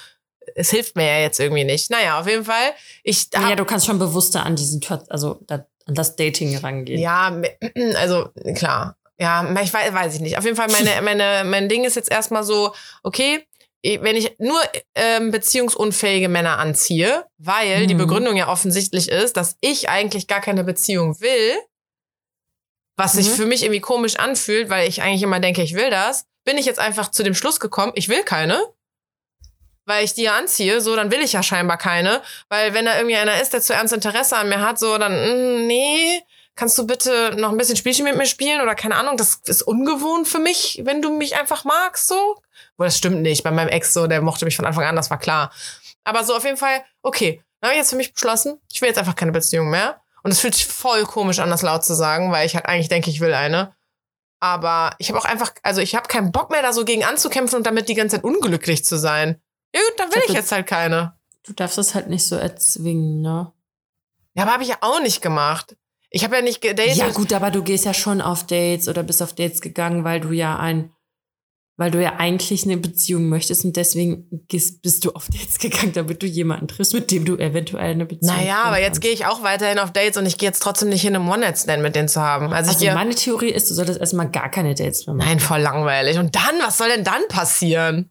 [0.55, 1.89] Es hilft mir ja jetzt irgendwie nicht.
[1.89, 2.73] Naja, auf jeden Fall.
[3.03, 6.99] Ich ja, du kannst schon bewusster an diesen, also an das Dating rangehen.
[6.99, 7.41] Ja,
[7.95, 8.96] also klar.
[9.19, 10.37] Ja, ich weiß, weiß ich nicht.
[10.37, 13.45] Auf jeden Fall, meine, meine, mein Ding ist jetzt erstmal so, okay,
[13.83, 14.59] wenn ich nur
[14.95, 17.87] ähm, beziehungsunfähige Männer anziehe, weil mhm.
[17.87, 21.55] die Begründung ja offensichtlich ist, dass ich eigentlich gar keine Beziehung will,
[22.97, 23.21] was mhm.
[23.21, 26.57] sich für mich irgendwie komisch anfühlt, weil ich eigentlich immer denke, ich will das, bin
[26.57, 28.61] ich jetzt einfach zu dem Schluss gekommen, ich will keine.
[29.85, 32.21] Weil ich die ja anziehe, so, dann will ich ja scheinbar keine.
[32.49, 35.13] Weil wenn da irgendwie einer ist, der zu ernst Interesse an mir hat, so, dann,
[35.13, 36.23] mh, mm, nee,
[36.57, 39.61] kannst du bitte noch ein bisschen Spielchen mit mir spielen oder keine Ahnung, das ist
[39.61, 42.35] ungewohnt für mich, wenn du mich einfach magst, so.
[42.77, 43.43] Wo das stimmt nicht.
[43.43, 45.53] Bei meinem Ex so, der mochte mich von Anfang an, das war klar.
[46.03, 48.89] Aber so auf jeden Fall, okay, dann habe ich jetzt für mich beschlossen, ich will
[48.89, 50.01] jetzt einfach keine Beziehung mehr.
[50.23, 52.89] Und es fühlt sich voll komisch an, das laut zu sagen, weil ich halt eigentlich
[52.89, 53.75] denke, ich will eine.
[54.39, 57.57] Aber ich habe auch einfach, also ich habe keinen Bock mehr, da so gegen anzukämpfen
[57.57, 59.41] und damit die ganze Zeit unglücklich zu sein.
[59.73, 61.17] Ja gut, dann will ich, ich jetzt halt keine.
[61.43, 63.51] Du darfst es halt nicht so erzwingen, ne?
[64.33, 65.75] Ja, aber habe ich ja auch nicht gemacht.
[66.09, 66.95] Ich habe ja nicht gedatet.
[66.95, 70.19] Ja gut, aber du gehst ja schon auf Dates oder bist auf Dates gegangen, weil
[70.21, 70.91] du ja ein
[71.77, 76.23] weil du ja eigentlich eine Beziehung möchtest und deswegen bist du auf Dates gegangen, damit
[76.23, 78.41] du jemanden triffst, mit dem du eventuell eine Beziehung hast.
[78.41, 81.03] Naja, aber jetzt gehe ich auch weiterhin auf Dates und ich gehe jetzt trotzdem nicht
[81.03, 82.51] hin, um One-Night-Stand mit denen zu haben.
[82.51, 85.27] Also, also meine Theorie ist, du solltest erstmal gar keine Dates mehr machen.
[85.27, 86.17] Nein, voll langweilig.
[86.17, 88.09] Und dann, was soll denn dann passieren?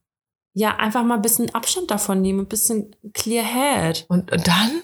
[0.54, 4.06] Ja, einfach mal ein bisschen Abstand davon nehmen, ein bisschen clear head.
[4.08, 4.82] Und, und dann?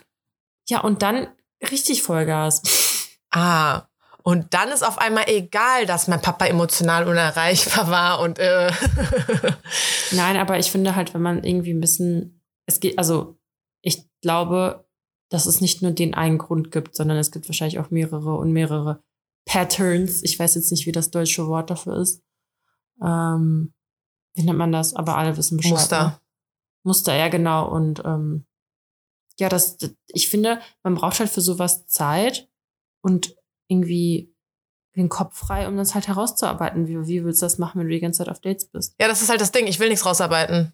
[0.69, 1.29] Ja, und dann
[1.71, 2.63] richtig Vollgas.
[3.33, 3.89] Ah,
[4.23, 8.71] und dann ist auf einmal egal, dass mein Papa emotional unerreichbar war und äh
[10.13, 13.37] Nein, aber ich finde halt, wenn man irgendwie ein bisschen, es geht, also
[13.81, 14.87] ich glaube,
[15.29, 18.53] dass es nicht nur den einen Grund gibt, sondern es gibt wahrscheinlich auch mehrere und
[18.53, 19.03] mehrere
[19.45, 20.23] Patterns.
[20.23, 22.23] Ich weiß jetzt nicht, wie das deutsche Wort dafür ist.
[23.03, 23.73] Ähm,
[24.35, 24.95] wie nennt man das?
[24.95, 25.73] Aber alle wissen Bescheid.
[25.73, 26.05] Muster.
[26.05, 26.21] Ne?
[26.85, 27.69] Muster, ja, genau.
[27.69, 28.45] Und ähm,
[29.39, 29.79] ja, das,
[30.09, 32.49] ich finde, man braucht halt für sowas Zeit
[33.03, 33.37] und
[33.69, 34.33] irgendwie
[34.97, 36.87] den Kopf frei, um das halt herauszuarbeiten.
[36.87, 38.95] Wie, wie willst du das machen, wenn du die ganze Zeit auf Dates bist?
[39.01, 39.67] Ja, das ist halt das Ding.
[39.67, 40.73] Ich will nichts rausarbeiten.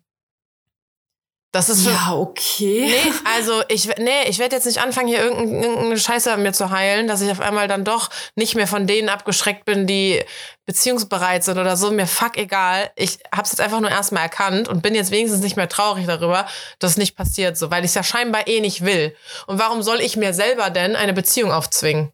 [1.50, 2.88] Das ist ja okay.
[2.88, 6.52] Nee, also ich nee, ich werde jetzt nicht anfangen hier irgendeine, irgendeine Scheiße an mir
[6.52, 10.22] zu heilen, dass ich auf einmal dann doch nicht mehr von denen abgeschreckt bin, die
[10.66, 11.90] beziehungsbereit sind oder so.
[11.90, 12.90] Mir fuck egal.
[12.96, 16.46] Ich hab's jetzt einfach nur erstmal erkannt und bin jetzt wenigstens nicht mehr traurig darüber,
[16.80, 19.16] dass es nicht passiert so, weil ich es ja scheinbar eh nicht will.
[19.46, 22.12] Und warum soll ich mir selber denn eine Beziehung aufzwingen?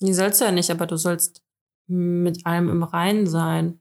[0.00, 1.42] Die sollst du ja nicht, aber du sollst
[1.86, 3.80] mit allem im Reinen sein.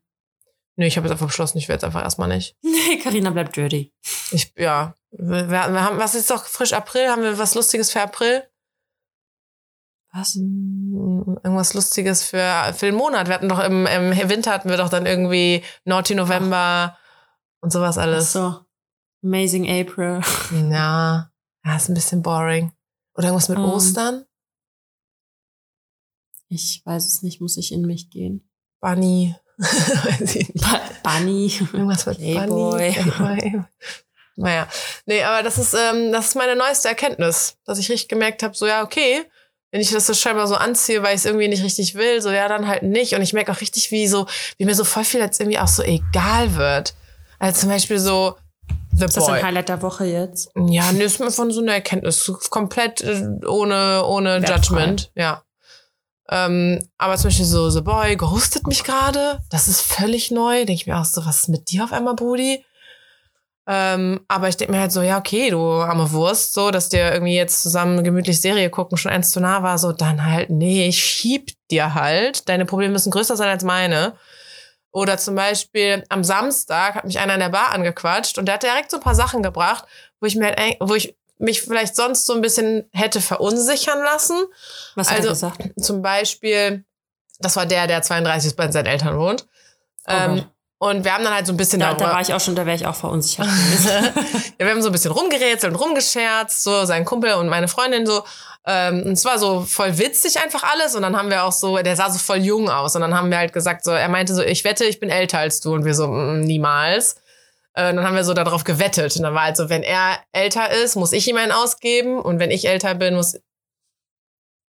[0.77, 2.55] Nee, ich habe jetzt einfach beschlossen, ich werde jetzt einfach erstmal nicht.
[2.87, 3.93] Nee, Karina bleibt dirty.
[4.31, 4.93] Ich, ja.
[5.09, 7.07] Wir, wir, haben, was ist doch frisch April?
[7.07, 8.43] Haben wir was Lustiges für April?
[10.13, 10.35] Was?
[10.35, 13.27] Irgendwas Lustiges für, für den Monat.
[13.27, 16.99] Wir hatten doch im, im Winter hatten wir doch dann irgendwie Naughty November Ach.
[17.61, 18.35] und sowas alles.
[18.35, 18.65] Ach so.
[19.23, 20.21] Amazing April.
[20.69, 21.31] Ja.
[21.65, 22.71] Ja, ist ein bisschen boring.
[23.15, 23.65] Oder irgendwas mit um.
[23.65, 24.25] Ostern?
[26.47, 28.49] Ich weiß es nicht, muss ich in mich gehen.
[28.81, 29.35] Bunny.
[29.57, 31.03] weiß ich nicht.
[31.03, 31.51] Bunny.
[31.73, 32.95] Irgendwas mit Playboy.
[33.17, 33.63] Bunny.
[34.37, 34.67] Naja,
[35.05, 38.53] nee, aber das ist, ähm, das ist meine neueste Erkenntnis, dass ich richtig gemerkt habe,
[38.53, 39.23] so ja, okay,
[39.71, 42.31] wenn ich das so scheinbar so anziehe, weil ich es irgendwie nicht richtig will, so
[42.31, 43.13] ja, dann halt nicht.
[43.13, 44.25] Und ich merke auch richtig, wie so,
[44.57, 46.95] wie mir so voll viel jetzt irgendwie auch so egal wird.
[47.39, 48.35] Also zum Beispiel so,
[48.97, 49.25] The ist Boy.
[49.25, 50.49] das ein Highlight der Woche jetzt?
[50.69, 52.31] Ja, nee, ist mir von so einer Erkenntnis.
[52.49, 55.11] Komplett äh, ohne, ohne Judgment.
[55.15, 55.43] Ja.
[56.29, 59.39] Ähm, aber zum Beispiel so The Boy ghostet mich gerade.
[59.49, 60.57] Das ist völlig neu.
[60.65, 62.65] Denke ich mir auch so, was ist mit dir auf einmal, Brudi?
[63.67, 67.11] Ähm, aber ich denke mir halt so, ja, okay, du arme Wurst, so, dass dir
[67.11, 70.87] irgendwie jetzt zusammen gemütlich Serie gucken schon eins zu nah war, so, dann halt, nee,
[70.87, 72.47] ich schieb dir halt.
[72.47, 74.15] Deine Probleme müssen größer sein als meine.
[74.91, 78.63] Oder zum Beispiel am Samstag hat mich einer in der Bar angequatscht und der hat
[78.63, 79.85] direkt so ein paar Sachen gebracht,
[80.21, 84.37] wo ich mir halt, wo ich mich vielleicht sonst so ein bisschen hätte verunsichern lassen.
[84.95, 85.81] Was hat also, er gesagt?
[85.81, 86.85] Zum Beispiel,
[87.39, 89.47] das war der, der 32 ist bei seinen Eltern wohnt.
[90.07, 90.45] Oh ähm,
[90.77, 92.05] und wir haben dann halt so ein bisschen da, darüber.
[92.05, 93.47] Da war ich auch schon, da wäre ich auch verunsichert.
[93.85, 98.05] ja, wir haben so ein bisschen rumgerätselt und rumgescherzt, so sein Kumpel und meine Freundin
[98.05, 98.23] so.
[98.67, 100.95] Ähm, und es war so voll witzig einfach alles.
[100.95, 102.95] Und dann haben wir auch so, der sah so voll jung aus.
[102.95, 105.39] Und dann haben wir halt gesagt, so, er meinte so, ich wette, ich bin älter
[105.39, 105.73] als du.
[105.73, 107.15] Und wir so, mm, niemals.
[107.75, 109.15] Äh, dann haben wir so darauf gewettet.
[109.17, 112.19] Und dann war halt so, wenn er älter ist, muss ich ihm einen ausgeben.
[112.19, 113.37] Und wenn ich älter bin, muss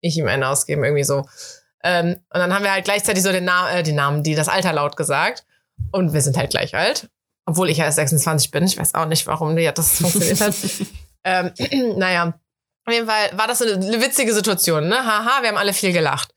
[0.02, 1.26] ich ihm einen ausgeben, irgendwie so.
[1.82, 4.48] Ähm, und dann haben wir halt gleichzeitig so den, Na äh, den Namen, die das
[4.48, 5.46] Alter laut gesagt.
[5.92, 7.08] Und wir sind halt gleich alt.
[7.46, 8.64] Obwohl ich ja erst 26 bin.
[8.64, 10.54] Ich weiß auch nicht, warum die, das funktioniert hat.
[11.24, 11.52] ähm,
[11.98, 12.34] naja,
[12.84, 14.96] auf jeden Fall war das eine, eine witzige Situation, ne?
[14.96, 16.34] Haha, wir haben alle viel gelacht.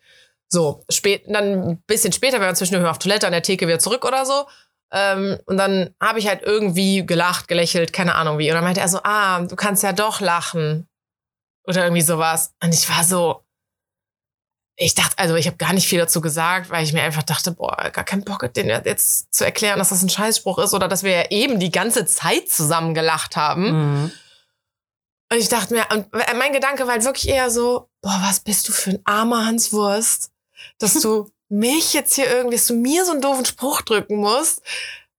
[0.47, 3.79] So, spät, dann ein bisschen später, wir waren zwischendurch auf Toilette an der Theke wieder
[3.79, 4.45] zurück oder so.
[4.93, 8.49] Ähm, und dann habe ich halt irgendwie gelacht, gelächelt, keine Ahnung wie.
[8.49, 10.87] Und dann meinte er so, ah, du kannst ja doch lachen.
[11.65, 12.53] Oder irgendwie sowas.
[12.61, 13.43] Und ich war so,
[14.75, 17.51] ich dachte, also ich habe gar nicht viel dazu gesagt, weil ich mir einfach dachte,
[17.51, 21.03] boah, gar keinen Bock, den jetzt zu erklären, dass das ein Scheißspruch ist oder dass
[21.03, 23.71] wir ja eben die ganze Zeit zusammen gelacht haben.
[23.71, 24.11] Mhm.
[25.31, 28.67] Und ich dachte mir, und mein Gedanke war halt wirklich eher so, boah, was bist
[28.67, 30.31] du für ein armer Hanswurst,
[30.79, 34.61] dass du mich jetzt hier irgendwie, dass du mir so einen doofen Spruch drücken musst.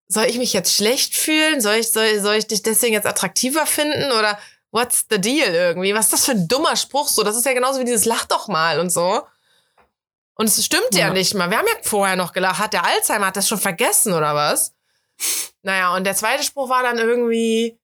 [0.09, 1.61] Soll ich mich jetzt schlecht fühlen?
[1.61, 4.13] Soll ich, soll, soll ich dich deswegen jetzt attraktiver finden?
[4.13, 4.39] Oder
[4.71, 5.95] what's the deal irgendwie?
[5.95, 7.09] Was ist das für ein dummer Spruch?
[7.09, 9.23] So, das ist ja genauso wie dieses Lach doch mal und so.
[10.35, 11.07] Und es stimmt ja.
[11.07, 11.49] ja nicht mal.
[11.51, 12.59] Wir haben ja vorher noch gelacht.
[12.59, 14.75] Hat der Alzheimer, hat das schon vergessen oder was?
[15.63, 17.79] Naja, und der zweite Spruch war dann irgendwie,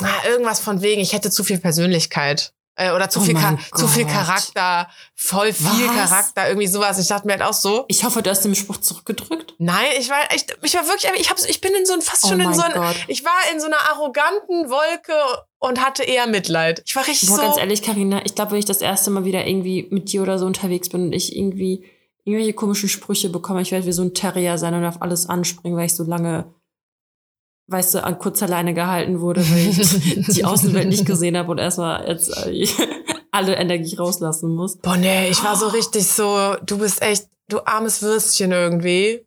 [0.00, 2.54] na, irgendwas von wegen, ich hätte zu viel Persönlichkeit.
[2.78, 3.36] Äh, oder zu, oh viel
[3.74, 6.10] zu viel Charakter, voll viel Was?
[6.10, 6.98] Charakter, irgendwie sowas.
[6.98, 7.86] Ich dachte mir halt auch so.
[7.88, 9.54] Ich hoffe, du hast den Spruch zurückgedrückt.
[9.58, 12.24] Nein, ich war, ich, ich war wirklich, ich, hab, ich bin in so ein, fast
[12.24, 12.72] oh schon in so ein,
[13.08, 15.14] ich war in so einer arroganten Wolke
[15.58, 16.82] und hatte eher Mitleid.
[16.84, 17.42] Ich war richtig Boah, so.
[17.42, 20.38] ganz ehrlich, Karina, ich glaube, wenn ich das erste Mal wieder irgendwie mit dir oder
[20.38, 21.86] so unterwegs bin und ich irgendwie
[22.24, 25.78] irgendwelche komischen Sprüche bekomme, ich werde wie so ein Terrier sein und auf alles anspringen,
[25.78, 26.52] weil ich so lange
[27.68, 31.58] weißt du, an kurzer Leine gehalten wurde, weil ich die Außenwelt nicht gesehen habe und
[31.58, 32.66] erstmal jetzt äh,
[33.32, 34.78] alle Energie rauslassen muss.
[34.78, 39.26] Boah, nee, ich war so richtig so, du bist echt, du armes Würstchen irgendwie.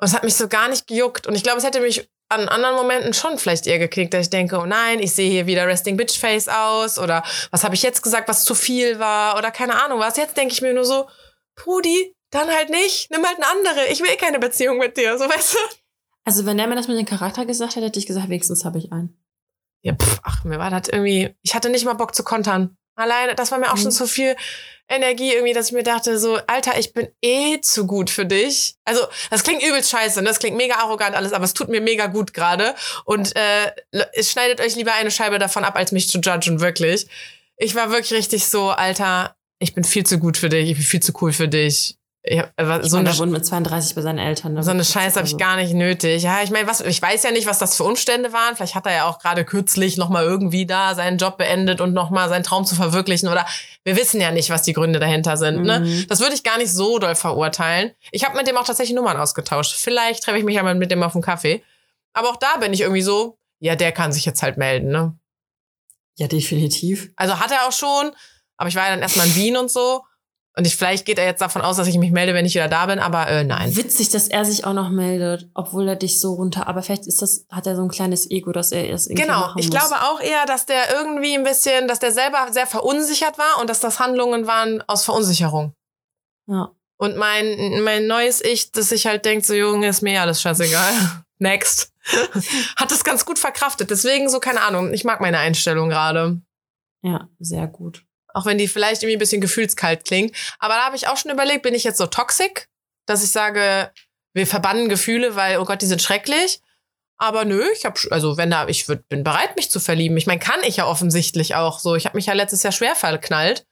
[0.00, 1.26] Und es hat mich so gar nicht gejuckt.
[1.26, 4.30] Und ich glaube, es hätte mich an anderen Momenten schon vielleicht eher geknickt, dass ich
[4.30, 7.82] denke, oh nein, ich sehe hier wieder Resting Bitch Face aus oder was habe ich
[7.82, 10.16] jetzt gesagt, was zu viel war oder keine Ahnung was.
[10.16, 11.08] Jetzt denke ich mir nur so,
[11.56, 13.86] Pudi, dann halt nicht, nimm halt eine andere.
[13.90, 15.58] Ich will keine Beziehung mit dir, so weißt du.
[16.28, 18.76] Also wenn er mir das mit dem Charakter gesagt hätte, hätte ich gesagt, wenigstens habe
[18.76, 19.16] ich einen.
[19.80, 22.76] Ja, pff, ach, mir war das irgendwie, ich hatte nicht mal Bock zu kontern.
[22.96, 23.80] Alleine, das war mir auch mhm.
[23.84, 24.36] schon zu viel
[24.90, 28.74] Energie irgendwie, dass ich mir dachte, so, Alter, ich bin eh zu gut für dich.
[28.84, 30.28] Also, das klingt übelst scheiße, ne?
[30.28, 32.74] das klingt mega arrogant alles, aber es tut mir mega gut gerade.
[33.06, 33.72] Und äh,
[34.12, 37.06] es schneidet euch lieber eine Scheibe davon ab, als mich zu judgen, wirklich.
[37.56, 40.84] Ich war wirklich richtig so, Alter, ich bin viel zu gut für dich, ich bin
[40.84, 41.97] viel zu cool für dich.
[42.30, 44.52] Ich hab, äh, so eine, mit 32 bei seinen Eltern.
[44.52, 44.62] Ne?
[44.62, 46.22] So eine Scheiße habe ich gar nicht nötig.
[46.22, 48.54] Ja, ich meine, was, ich weiß ja nicht, was das für Umstände waren.
[48.54, 52.28] Vielleicht hat er ja auch gerade kürzlich nochmal irgendwie da seinen Job beendet und nochmal
[52.28, 53.30] seinen Traum zu verwirklichen.
[53.30, 53.46] Oder
[53.82, 55.62] wir wissen ja nicht, was die Gründe dahinter sind.
[55.62, 55.80] Ne?
[55.80, 55.86] Mhm.
[55.86, 56.06] Ne?
[56.06, 57.92] Das würde ich gar nicht so doll verurteilen.
[58.10, 59.72] Ich habe mit dem auch tatsächlich Nummern ausgetauscht.
[59.72, 61.62] Vielleicht treffe ich mich einmal mit dem auf dem Kaffee.
[62.12, 65.16] Aber auch da bin ich irgendwie so, ja, der kann sich jetzt halt melden, ne?
[66.16, 67.10] Ja, definitiv.
[67.16, 68.10] Also hat er auch schon,
[68.58, 70.02] aber ich war ja dann erstmal in Wien und so.
[70.58, 72.66] Und ich, vielleicht geht er jetzt davon aus, dass ich mich melde, wenn ich wieder
[72.66, 73.76] da bin, aber äh, nein.
[73.76, 76.66] Witzig, dass er sich auch noch meldet, obwohl er dich so runter.
[76.66, 79.50] Aber vielleicht ist das, hat er so ein kleines Ego, dass er es irgendwie Genau,
[79.56, 79.70] ich muss.
[79.70, 83.70] glaube auch eher, dass der irgendwie ein bisschen, dass der selber sehr verunsichert war und
[83.70, 85.74] dass das Handlungen waren aus Verunsicherung.
[86.48, 86.72] Ja.
[86.96, 90.92] Und mein, mein neues Ich, das sich halt denkt, so Junge, ist mir alles scheißegal.
[91.38, 91.92] Next.
[92.76, 93.90] hat das ganz gut verkraftet.
[93.92, 96.40] Deswegen so, keine Ahnung, ich mag meine Einstellung gerade.
[97.02, 98.07] Ja, sehr gut.
[98.38, 100.36] Auch wenn die vielleicht irgendwie ein bisschen gefühlskalt klingt.
[100.60, 102.68] Aber da habe ich auch schon überlegt, bin ich jetzt so toxisch,
[103.04, 103.90] dass ich sage,
[104.32, 106.60] wir verbannen Gefühle, weil, oh Gott, die sind schrecklich.
[107.16, 110.16] Aber nö, ich habe also wenn da ich würd, bin bereit mich zu verlieben.
[110.16, 111.96] Ich meine, kann ich ja offensichtlich auch so.
[111.96, 113.66] Ich habe mich ja letztes Jahr schwer verknallt.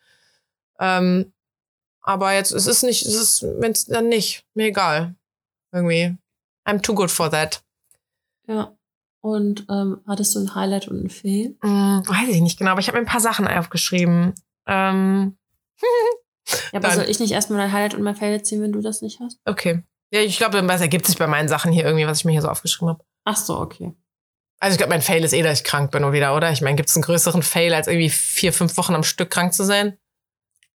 [0.80, 1.32] Ähm,
[2.00, 5.14] aber jetzt es ist nicht, es ist wenn es dann nicht, mir egal.
[5.72, 6.16] Irgendwie
[6.66, 7.62] I'm too good for that.
[8.48, 8.76] Ja.
[9.20, 11.56] Und ähm, hattest du ein Highlight und ein Fail?
[11.62, 14.34] Mm, weiß ich nicht genau, aber ich habe mir ein paar Sachen aufgeschrieben.
[14.66, 15.36] Ähm.
[16.72, 19.02] ja, aber soll ich nicht erstmal dein Highlight und mein Fail ziehen, wenn du das
[19.02, 19.40] nicht hast?
[19.44, 19.82] Okay.
[20.12, 22.42] Ja, ich glaube, das ergibt sich bei meinen Sachen hier irgendwie, was ich mir hier
[22.42, 23.04] so aufgeschrieben habe.
[23.24, 23.94] Ach so, okay.
[24.58, 26.50] Also ich glaube, mein Fail ist eh, dass ich krank bin wieder, oder?
[26.50, 29.52] Ich meine, gibt es einen größeren Fail, als irgendwie vier, fünf Wochen am Stück krank
[29.52, 29.98] zu sein?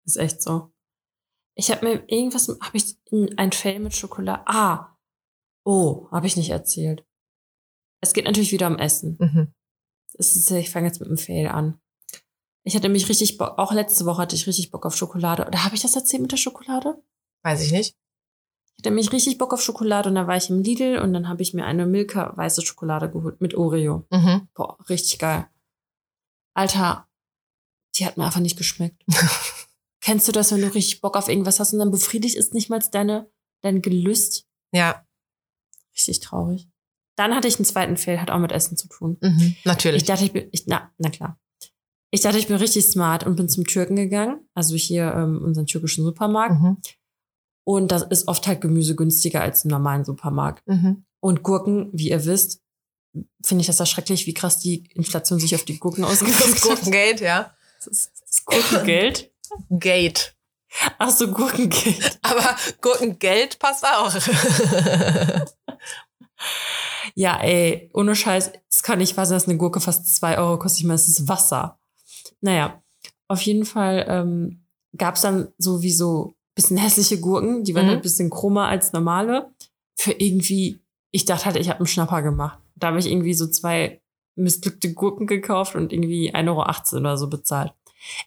[0.06, 0.71] Ist echt so.
[1.56, 2.97] Ich habe mir irgendwas, habe ich
[3.38, 4.43] ein Fail mit Schokolade?
[4.47, 4.97] Ah,
[5.63, 7.06] oh, habe ich nicht erzählt.
[8.02, 9.17] Es geht natürlich wieder um Essen.
[9.19, 9.54] Mhm.
[10.13, 11.80] Ist, ich fange jetzt mit dem Fail an.
[12.63, 15.45] Ich hatte mich richtig Bock, auch letzte Woche hatte ich richtig Bock auf Schokolade.
[15.45, 17.02] Oder habe ich das erzählt mit der Schokolade?
[17.43, 17.95] Weiß ich nicht.
[18.76, 21.28] Ich hatte mich richtig Bock auf Schokolade und dann war ich im Lidl und dann
[21.28, 24.06] habe ich mir eine Milka weiße Schokolade geholt mit Oreo.
[24.10, 24.48] Mhm.
[24.54, 25.48] Boah, richtig geil.
[26.54, 27.08] Alter,
[27.95, 29.04] die hat mir einfach nicht geschmeckt.
[30.02, 32.69] Kennst du das, wenn du richtig Bock auf irgendwas hast und dann befriedigt ist nicht
[32.69, 33.30] mal deine,
[33.62, 34.48] dein Gelüst?
[34.72, 35.06] Ja.
[35.93, 36.69] Richtig traurig.
[37.17, 39.17] Dann hatte ich einen zweiten Fail, hat auch mit Essen zu tun.
[39.22, 39.58] Mhm.
[39.65, 40.04] Natürlich.
[40.04, 41.38] Ich dachte, ich bin, ich, na, na klar.
[42.12, 45.67] Ich dachte, ich bin richtig smart und bin zum Türken gegangen, also hier ähm, unseren
[45.67, 46.60] türkischen Supermarkt.
[46.60, 46.78] Mhm.
[47.63, 50.67] Und das ist oft halt Gemüse günstiger als im normalen Supermarkt.
[50.67, 51.06] Mhm.
[51.19, 52.62] Und Gurken, wie ihr wisst,
[53.43, 56.62] finde ich das erschrecklich, wie krass die Inflation sich auf die Gurken ausgewirkt Das hat.
[56.62, 57.54] Gurkengate, ja.
[57.78, 59.32] Das ist das Gurkengeld.
[59.69, 60.36] Gate.
[60.98, 62.19] Ach so, Gurkengeld.
[62.22, 64.13] Aber Gurkengeld passt auch.
[67.15, 70.58] Ja, ey, ohne Scheiß, es kann nicht wahr sein, dass eine Gurke fast zwei Euro
[70.58, 70.82] kostet.
[70.82, 71.79] Ich meine, es ist Wasser.
[72.41, 72.82] Naja,
[73.28, 74.65] auf jeden Fall ähm,
[74.97, 77.89] gab es dann sowieso bisschen hässliche Gurken, die waren Mhm.
[77.89, 79.49] halt ein bisschen chroma als normale.
[79.95, 80.80] Für irgendwie,
[81.12, 82.60] ich dachte halt, ich habe einen Schnapper gemacht.
[82.75, 84.02] Da habe ich irgendwie so zwei
[84.36, 86.47] missglückte Gurken gekauft und irgendwie 1,18
[86.95, 87.73] Euro oder so bezahlt.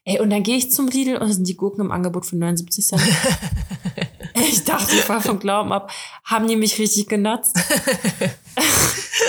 [0.04, 2.36] Ey, und dann gehe ich zum Lidl und da sind die Gurken im Angebot für
[2.36, 3.02] 79 Cent.
[4.34, 5.90] ich dachte, ich war vom Glauben ab.
[6.24, 7.56] Haben die mich richtig genatzt?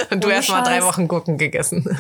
[0.09, 0.83] Und du erst mal drei.
[0.83, 1.85] Wochen Gurken gegessen.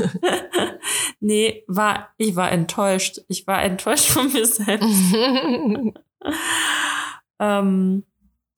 [1.19, 3.21] Nee, war, ich war enttäuscht.
[3.27, 5.13] Ich war enttäuscht von mir selbst.
[7.39, 8.03] ähm,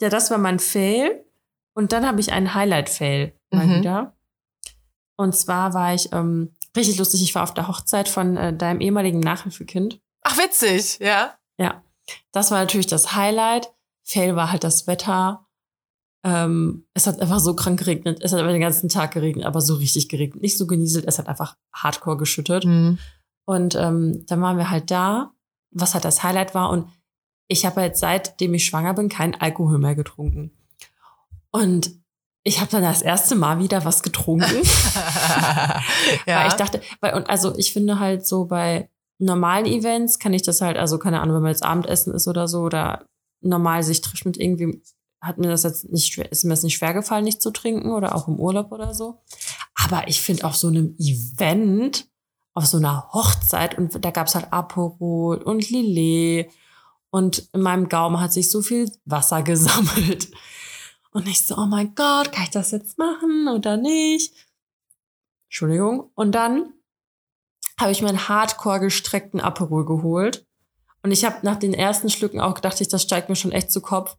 [0.02, 1.26] ja, das war mein Fail.
[1.74, 3.80] Und dann habe ich einen Highlight-Fail mal Mhm.
[3.80, 4.15] wieder.
[5.18, 7.22] Und zwar war ich ähm, richtig lustig.
[7.24, 10.00] Ich war auf der Hochzeit von äh, deinem ehemaligen Nachhilfekind.
[10.22, 11.38] Ach, witzig, ja.
[11.58, 11.84] Ja,
[12.32, 13.72] das war natürlich das Highlight.
[14.04, 15.44] Fail war halt das Wetter.
[16.25, 18.19] Ähm, es hat einfach so krank geregnet.
[18.21, 20.41] Es hat aber den ganzen Tag geregnet, aber so richtig geregnet.
[20.41, 22.65] Nicht so genieselt, es hat einfach hardcore geschüttet.
[22.65, 22.97] Mhm.
[23.47, 25.31] Und ähm, dann waren wir halt da,
[25.71, 26.71] was halt das Highlight war.
[26.71, 26.88] Und
[27.47, 30.51] ich habe jetzt seitdem ich schwanger bin keinen Alkohol mehr getrunken.
[31.51, 31.91] Und
[32.43, 34.45] ich habe dann das erste Mal wieder was getrunken.
[36.25, 36.39] ja.
[36.39, 40.41] Weil ich dachte, weil, und also ich finde halt so bei normalen Events kann ich
[40.41, 43.05] das halt, also keine Ahnung, wenn man jetzt Abendessen ist oder so oder
[43.41, 44.81] normal sich trifft mit irgendwie,
[45.25, 48.15] hat mir das jetzt nicht ist mir das nicht schwer gefallen, nicht zu trinken oder
[48.15, 49.21] auch im Urlaub oder so.
[49.73, 52.07] Aber ich finde auf so einem Event,
[52.53, 56.51] auf so einer Hochzeit und da gab's halt Aperol und Lillet
[57.09, 60.29] und in meinem Gaumen hat sich so viel Wasser gesammelt.
[61.11, 64.33] Und ich so, oh mein Gott, kann ich das jetzt machen oder nicht?
[65.45, 66.11] Entschuldigung.
[66.13, 66.73] Und dann
[67.79, 70.45] habe ich meinen hardcore gestreckten Aperol geholt.
[71.03, 73.71] Und ich habe nach den ersten Schlücken auch gedacht, ich, das steigt mir schon echt
[73.71, 74.17] zu Kopf.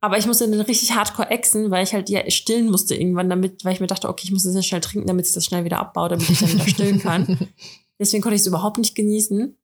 [0.00, 3.64] Aber ich musste den richtig hardcore exen, weil ich halt ja stillen musste irgendwann, damit,
[3.64, 5.64] weil ich mir dachte, okay, ich muss das jetzt schnell trinken, damit ich das schnell
[5.64, 7.48] wieder abbaue, damit ich dann wieder stillen kann.
[7.98, 9.56] Deswegen konnte ich es überhaupt nicht genießen.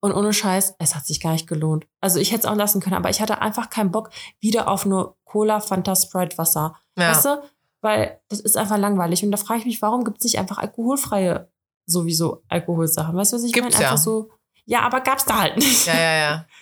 [0.00, 1.86] Und ohne Scheiß, es hat sich gar nicht gelohnt.
[2.00, 4.10] Also ich hätte es auch lassen können, aber ich hatte einfach keinen Bock
[4.40, 6.76] wieder auf nur Cola, Fanta, Sprite, Wasser.
[6.96, 7.10] ja.
[7.10, 7.42] Weißt du?
[7.80, 9.22] Weil das ist einfach langweilig.
[9.24, 11.50] Und da frage ich mich, warum gibt es nicht einfach alkoholfreie,
[11.86, 13.16] sowieso Alkoholsachen?
[13.16, 13.70] Weißt du, was ich meine?
[13.70, 13.78] Ja.
[13.78, 14.30] Einfach so.
[14.66, 15.86] Ja, aber gab's da halt nicht.
[15.86, 16.46] ja, ja, ja.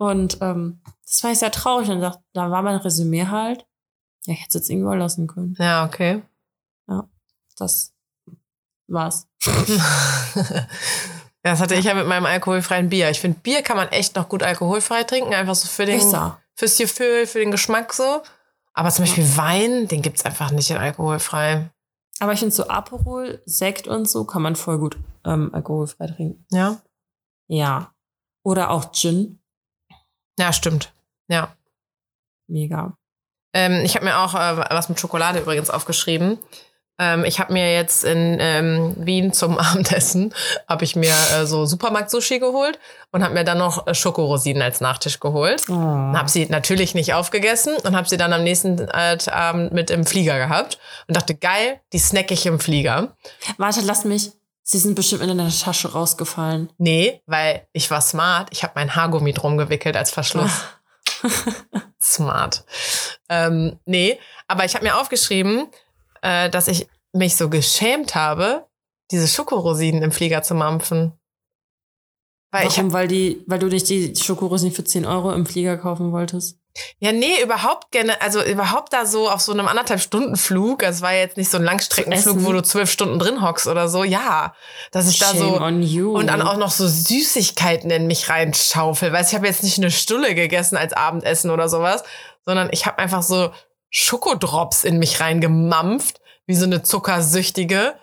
[0.00, 1.90] Und ähm, das war ich sehr traurig.
[1.90, 3.66] Und da, da war mein Resümee halt,
[4.24, 5.54] ja, ich hätte es jetzt irgendwo lassen können.
[5.58, 6.22] Ja, okay.
[7.60, 7.92] Das
[8.88, 9.28] war's.
[11.42, 13.08] Ja, das hatte ich ja mit meinem alkoholfreien Bier.
[13.08, 16.38] Ich finde, Bier kann man echt noch gut alkoholfrei trinken, einfach so für den, Besser.
[16.54, 18.20] fürs Gefühl, für den Geschmack so.
[18.74, 21.70] Aber zum Beispiel Wein, den gibt's einfach nicht in alkoholfrei.
[22.18, 26.44] Aber ich finde so Aperol, Sekt und so kann man voll gut ähm, alkoholfrei trinken.
[26.50, 26.78] Ja?
[27.46, 27.94] Ja.
[28.42, 29.39] Oder auch Gin.
[30.40, 30.92] Ja, stimmt.
[31.28, 31.54] Ja.
[32.48, 32.96] Mega.
[33.52, 36.38] Ähm, ich habe mir auch äh, was mit Schokolade übrigens aufgeschrieben.
[36.98, 40.34] Ähm, ich habe mir jetzt in ähm, Wien zum Abendessen
[40.66, 42.78] habe ich mir äh, so Supermarkt-Sushi geholt
[43.12, 45.64] und habe mir dann noch äh, Schokorosinen als Nachtisch geholt.
[45.68, 45.74] Oh.
[45.74, 50.06] Habe sie natürlich nicht aufgegessen und habe sie dann am nächsten äh, Abend mit im
[50.06, 53.14] Flieger gehabt und dachte, geil, die snack ich im Flieger.
[53.58, 54.32] Warte, lass mich.
[54.70, 56.72] Sie sind bestimmt in deiner Tasche rausgefallen.
[56.78, 58.50] Nee, weil ich war smart.
[58.52, 60.62] Ich habe mein Haargummi drum gewickelt als Verschluss.
[62.00, 62.64] Smart.
[63.28, 65.66] Ähm, nee, aber ich habe mir aufgeschrieben,
[66.22, 68.68] äh, dass ich mich so geschämt habe,
[69.10, 71.18] diese Schokorosinen im Flieger zu mampfen.
[72.52, 72.92] Weil ich Warum?
[72.92, 76.59] Weil, die, weil du nicht die Schokorosinen für 10 Euro im Flieger kaufen wolltest?
[76.98, 81.02] Ja, nee, überhaupt gerne, also überhaupt da so auf so einem anderthalb Stunden Flug, es
[81.02, 84.54] war jetzt nicht so ein Langstreckenflug, wo du zwölf Stunden drin hockst oder so, ja,
[84.92, 86.12] dass ich da Shame so on you.
[86.12, 89.90] und dann auch noch so Süßigkeiten in mich reinschaufel, weil ich habe jetzt nicht eine
[89.90, 92.04] Stulle gegessen als Abendessen oder sowas,
[92.44, 93.50] sondern ich habe einfach so
[93.90, 97.94] Schokodrops in mich reingemampft, wie so eine Zuckersüchtige.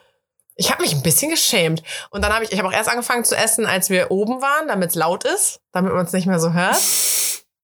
[0.55, 1.83] Ich habe mich ein bisschen geschämt.
[2.09, 4.67] Und dann habe ich, ich habe auch erst angefangen zu essen, als wir oben waren,
[4.67, 6.75] damit es laut ist, damit man es nicht mehr so hört.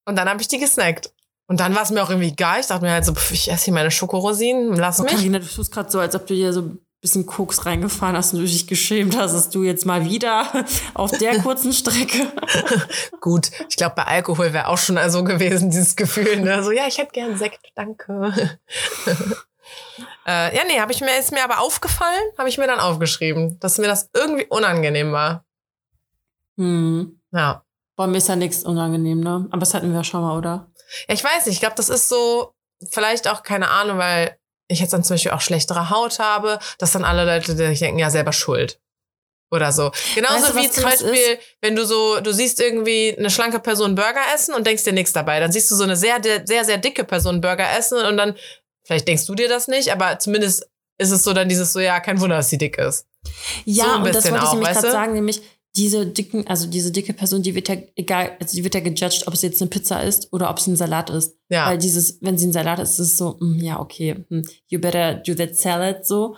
[0.05, 1.11] Und dann habe ich die gesnackt.
[1.47, 2.61] Und dann war es mir auch irgendwie egal.
[2.61, 5.13] Ich dachte mir halt so, pff, ich esse hier meine Schokorosinen, lass Oh, mich.
[5.13, 8.33] Carina, du tust gerade so, als ob du dir so ein bisschen Koks reingefahren hast
[8.33, 10.47] und du dich geschämt hast, dass du jetzt mal wieder
[10.93, 12.31] auf der kurzen Strecke.
[13.21, 16.39] Gut, ich glaube, bei Alkohol wäre auch schon so gewesen, dieses Gefühl.
[16.39, 16.63] Ne?
[16.63, 18.57] So, ja, ich hätte gern Sekt, danke.
[20.25, 23.59] Äh, ja, nee, habe ich mir, ist mir aber aufgefallen, habe ich mir dann aufgeschrieben,
[23.59, 25.45] dass mir das irgendwie unangenehm war.
[26.57, 27.19] Hm.
[27.31, 27.62] Ja.
[27.95, 29.47] Boah, mir ist ja nichts unangenehm, ne?
[29.51, 30.71] Aber das hatten wir ja schon mal, oder?
[31.07, 32.53] Ja, ich weiß nicht, ich glaube, das ist so,
[32.89, 36.91] vielleicht auch keine Ahnung, weil ich jetzt dann zum Beispiel auch schlechtere Haut habe, dass
[36.91, 38.79] dann alle Leute die denken, ja, selber schuld.
[39.51, 39.91] Oder so.
[40.15, 43.93] Genauso Weißt du, wie zum Beispiel, wenn du so, du siehst irgendwie eine schlanke Person
[43.93, 45.39] Burger essen und denkst dir nichts dabei.
[45.39, 48.35] Dann siehst du so eine sehr, sehr, sehr dicke Person Burger essen und dann,
[48.83, 51.99] vielleicht denkst du dir das nicht, aber zumindest ist es so dann dieses so, ja,
[51.99, 53.05] kein Wunder, dass sie dick ist.
[53.65, 55.41] Ja, So und das wollte ich nämlich gerade sagen, nämlich
[55.75, 59.25] diese dicken, also diese dicke Person, die wird ja egal, also die wird ja gejudged,
[59.27, 61.35] ob es jetzt eine Pizza ist oder ob es ein Salat ist.
[61.49, 61.67] Ja.
[61.67, 64.79] Weil dieses, wenn sie ein Salat ist, ist es so, mm, ja, okay, hm, you
[64.79, 66.35] better do that salad so.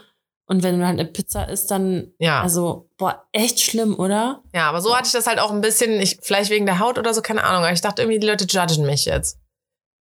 [0.48, 2.42] Und wenn du halt eine Pizza isst, dann, Ja.
[2.44, 4.44] also, boah, echt schlimm, oder?
[4.54, 6.98] Ja, aber so hatte ich das halt auch ein bisschen, ich, vielleicht wegen der Haut
[7.00, 7.64] oder so, keine Ahnung.
[7.64, 9.40] Aber ich dachte irgendwie, die Leute judgen mich jetzt.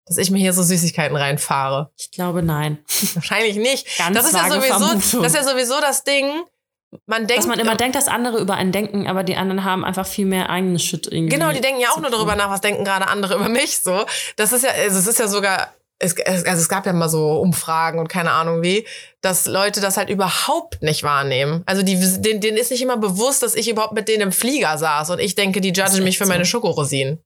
[0.06, 1.92] Dass ich mir hier so Süßigkeiten reinfahre.
[1.98, 2.78] Ich glaube, nein.
[3.14, 3.86] Wahrscheinlich nicht.
[3.98, 5.22] Ganz das ist ja sowieso, Vermutung.
[5.22, 6.42] das ist ja sowieso das Ding.
[7.06, 9.84] Man denkt, Dass man immer denkt, dass andere über einen denken, aber die anderen haben
[9.84, 11.28] einfach viel mehr eigenen Shit irgendwie.
[11.36, 14.04] Genau, die denken ja auch nur darüber nach, was denken gerade andere über mich so.
[14.36, 17.08] Das ist ja, also es ist ja sogar, es, es- also es gab ja mal
[17.08, 18.86] so Umfragen und keine Ahnung wie,
[19.20, 21.62] dass Leute das halt überhaupt nicht wahrnehmen.
[21.66, 24.76] Also die, denen, denen ist nicht immer bewusst, dass ich überhaupt mit denen im Flieger
[24.76, 26.50] saß und ich denke, die judgen mich für meine so.
[26.50, 27.20] Schokorosinen.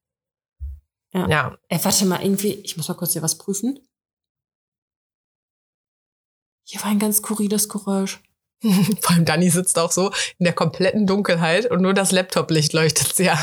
[1.15, 1.27] Ja.
[1.29, 1.59] ja.
[1.69, 3.79] Ey, warte mal, irgendwie, ich muss mal kurz hier was prüfen.
[6.67, 8.21] Hier war ein ganz skurriles Geräusch.
[9.03, 13.15] Vor allem Dani sitzt auch so in der kompletten Dunkelheit und nur das Laptop-Licht leuchtet
[13.15, 13.39] sie an.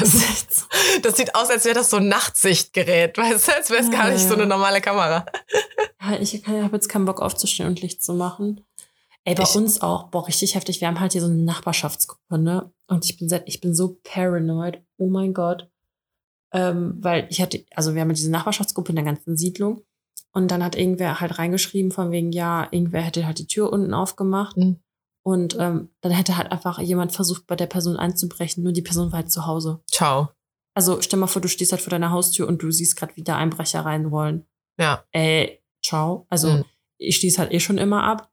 [1.03, 4.09] Das sieht aus, als wäre das so ein Nachtsichtgerät, weißt du, als wäre es gar
[4.09, 5.25] nicht so eine normale Kamera.
[6.03, 8.65] Ja, ich habe jetzt keinen Bock aufzustehen und Licht zu machen.
[9.23, 10.81] Ey, bei Ich- uns auch, boah, richtig heftig.
[10.81, 12.71] Wir haben halt hier so eine Nachbarschaftsgruppe, ne?
[12.87, 14.81] Und ich bin seit, ich bin so paranoid.
[14.97, 15.69] Oh mein Gott.
[16.53, 19.83] Ähm, weil ich hatte, also wir haben diese Nachbarschaftsgruppe in der ganzen Siedlung.
[20.33, 23.93] Und dann hat irgendwer halt reingeschrieben von wegen, ja, irgendwer hätte halt die Tür unten
[23.93, 24.57] aufgemacht.
[24.57, 24.79] Mhm.
[25.23, 28.63] Und ähm, dann hätte halt einfach jemand versucht, bei der Person einzubrechen.
[28.63, 29.81] Nur die Person war halt zu Hause.
[29.91, 30.29] Ciao.
[30.73, 33.23] Also stell mal vor, du stehst halt vor deiner Haustür und du siehst gerade, wie
[33.23, 34.47] da Einbrecher reinrollen.
[34.79, 35.03] Ja.
[35.11, 36.25] Ey, ciao.
[36.29, 36.65] Also Mhm.
[36.97, 38.31] ich schließe halt eh schon immer ab,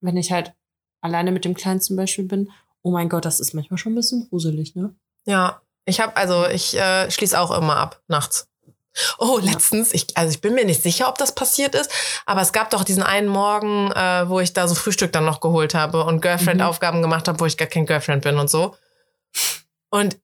[0.00, 0.54] wenn ich halt
[1.02, 2.50] alleine mit dem Kleinen zum Beispiel bin.
[2.82, 4.94] Oh mein Gott, das ist manchmal schon ein bisschen gruselig, ne?
[5.26, 8.48] Ja, ich habe also ich äh, schließe auch immer ab nachts.
[9.18, 11.90] Oh, letztens, ich, also ich bin mir nicht sicher, ob das passiert ist,
[12.26, 15.40] aber es gab doch diesen einen Morgen, äh, wo ich da so Frühstück dann noch
[15.40, 18.76] geholt habe und Girlfriend-Aufgaben gemacht habe, wo ich gar kein Girlfriend bin und so.
[19.90, 20.18] Und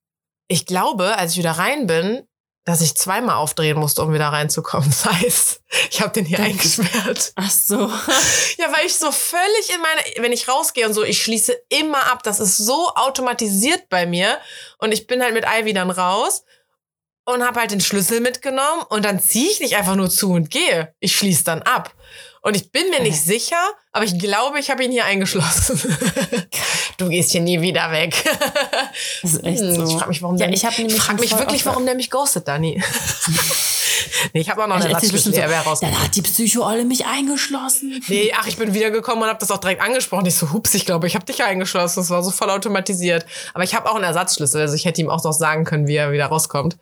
[0.48, 2.26] ich glaube, als ich wieder rein bin,
[2.66, 4.90] dass ich zweimal aufdrehen musste, um wieder reinzukommen.
[4.90, 7.33] Das heißt, ich habe den hier Das eingesperrt.
[7.37, 7.76] Ach so.
[8.59, 12.11] Ja, weil ich so völlig in meine, wenn ich rausgehe und so, ich schließe immer
[12.11, 12.22] ab.
[12.24, 14.38] Das ist so automatisiert bei mir.
[14.79, 16.42] Und ich bin halt mit Ivy dann raus
[17.27, 20.51] und habe halt den Schlüssel mitgenommen und dann ziehe ich nicht einfach nur zu und
[20.51, 20.95] gehe.
[21.01, 21.93] Ich schließe dann ab.
[22.41, 23.59] Und ich bin mir nicht sicher,
[23.91, 25.81] aber ich glaube, ich habe ihn hier eingeschlossen.
[26.97, 28.15] du gehst hier nie wieder weg.
[29.23, 29.85] Das ist echt Hm, so.
[29.85, 32.47] Ich frage mich, warum ja, der ich ich frag mich wirklich, warum der mich ghostet,
[32.47, 32.81] Dani.
[34.33, 35.33] nee, ich habe auch noch eine Ich erzähl Ersatzschlüssel.
[35.33, 35.81] bestimmt Er wäre so, raus.
[35.81, 38.03] dann hat die Psycho-Olle mich eingeschlossen.
[38.09, 40.27] Nee, ach, ich bin wiedergekommen und habe das auch direkt angesprochen.
[40.27, 42.01] Ich so, hups, ich glaube, ich habe dich eingeschlossen.
[42.01, 43.27] Das war so voll automatisiert.
[43.55, 45.97] Aber ich habe auch einen Ersatzschlüssel, also ich hätte ihm auch noch sagen können, wie
[45.97, 46.77] er wieder rauskommt.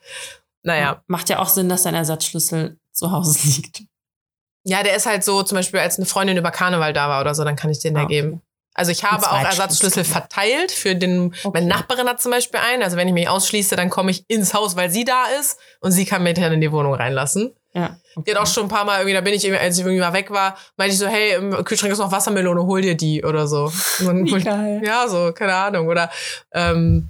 [0.63, 1.03] Naja.
[1.07, 3.83] Macht ja auch Sinn, dass dein Ersatzschlüssel zu Hause liegt.
[4.67, 7.35] Ja, der ist halt so, zum Beispiel, als eine Freundin über Karneval da war oder
[7.35, 8.15] so, dann kann ich den Ah, da okay.
[8.23, 8.41] geben.
[8.75, 9.45] Also ich habe auch.
[9.45, 11.51] Ersatzschlüssel verteilt für den, Okay.
[11.55, 12.83] meine Nachbarin hat zum Beispiel einen.
[12.83, 15.93] Also wenn ich mich ausschließe, dann komme ich ins Haus, weil sie da ist und
[15.93, 17.55] sie kann mich dann in die Wohnung reinlassen.
[17.73, 17.97] Ja.
[18.17, 20.01] Die hat auch schon ein paar Mal irgendwie, da bin ich irgendwie, als ich irgendwie
[20.01, 23.25] mal weg war, meinte ich so, hey, im Kühlschrank ist noch Wassermelone, hol dir die
[23.25, 23.73] oder so.
[24.01, 24.27] Dann
[24.85, 25.89] ja, so, keine Ahnung.
[25.89, 26.11] Oder
[26.53, 27.09] ähm,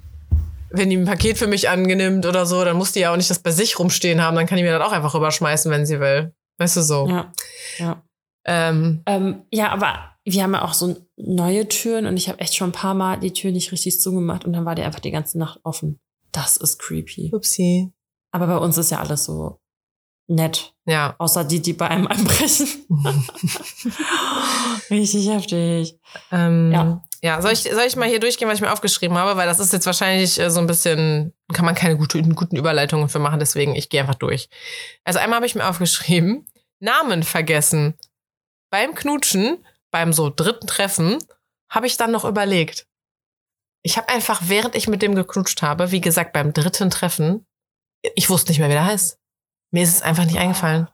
[0.71, 3.29] wenn die ein Paket für mich angenimmt oder so, dann muss die ja auch nicht
[3.29, 5.99] das bei sich rumstehen haben, dann kann die mir das auch einfach rüberschmeißen, wenn sie
[5.99, 6.33] will.
[6.57, 7.07] Weißt du so.
[7.09, 7.31] Ja.
[7.77, 8.01] ja.
[8.45, 12.55] Ähm, Ähm, ja, aber wir haben ja auch so neue Türen und ich habe echt
[12.55, 15.11] schon ein paar Mal die Tür nicht richtig zugemacht und dann war die einfach die
[15.11, 15.99] ganze Nacht offen.
[16.31, 17.31] Das ist creepy.
[17.33, 17.91] upsie.
[18.31, 19.59] Aber bei uns ist ja alles so
[20.27, 20.73] nett.
[20.85, 21.15] Ja.
[21.19, 22.67] Außer die, die bei einem einbrechen.
[24.89, 25.99] Richtig heftig.
[26.31, 27.03] Ähm, Ja.
[27.21, 27.41] ja.
[27.41, 29.37] soll ich, soll ich mal hier durchgehen, was ich mir aufgeschrieben habe?
[29.37, 33.09] Weil das ist jetzt wahrscheinlich äh, so ein bisschen, kann man keine gute, guten Überleitungen
[33.09, 34.49] für machen, deswegen ich gehe einfach durch.
[35.03, 36.45] Also einmal habe ich mir aufgeschrieben,
[36.79, 37.95] Namen vergessen.
[38.75, 41.23] Beim Knutschen, beim so dritten Treffen,
[41.69, 42.89] habe ich dann noch überlegt.
[43.83, 47.47] Ich habe einfach, während ich mit dem geknutscht habe, wie gesagt, beim dritten Treffen,
[48.15, 49.17] ich wusste nicht mehr, wie der heißt.
[49.71, 50.89] Mir ist es einfach nicht eingefallen.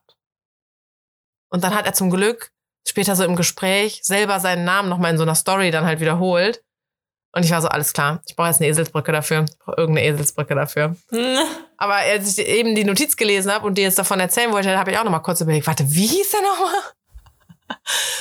[1.49, 2.51] Und dann hat er zum Glück
[2.87, 6.63] später so im Gespräch selber seinen Namen nochmal in so einer Story dann halt wiederholt.
[7.33, 9.45] Und ich war so, alles klar, ich brauche jetzt eine Eselsbrücke dafür.
[9.49, 10.95] Ich brauche irgendeine Eselsbrücke dafür.
[11.77, 14.91] Aber als ich eben die Notiz gelesen habe und dir jetzt davon erzählen wollte, habe
[14.91, 16.93] ich auch nochmal kurz überlegt, warte, wie hieß der nochmal?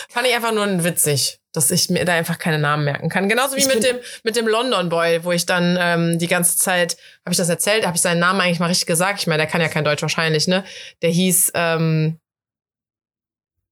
[0.08, 3.28] Fand ich einfach nur witzig, dass ich mir da einfach keine Namen merken kann.
[3.28, 6.58] Genauso wie Ich mit dem, mit dem London Boy, wo ich dann ähm, die ganze
[6.58, 9.20] Zeit, habe ich das erzählt, habe ich seinen Namen eigentlich mal richtig gesagt.
[9.20, 10.64] Ich meine, der kann ja kein Deutsch wahrscheinlich, ne?
[11.02, 12.18] Der hieß ähm,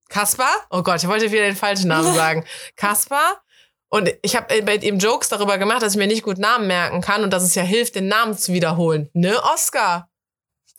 [0.09, 0.67] Kaspar.
[0.71, 2.45] Oh Gott, ich wollte wieder den falschen Namen sagen.
[2.77, 3.43] Kaspar.
[3.91, 7.01] Und ich habe bei ihm Jokes darüber gemacht, dass ich mir nicht gut Namen merken
[7.01, 9.09] kann und dass es ja hilft, den Namen zu wiederholen.
[9.15, 10.11] Ne, Oscar?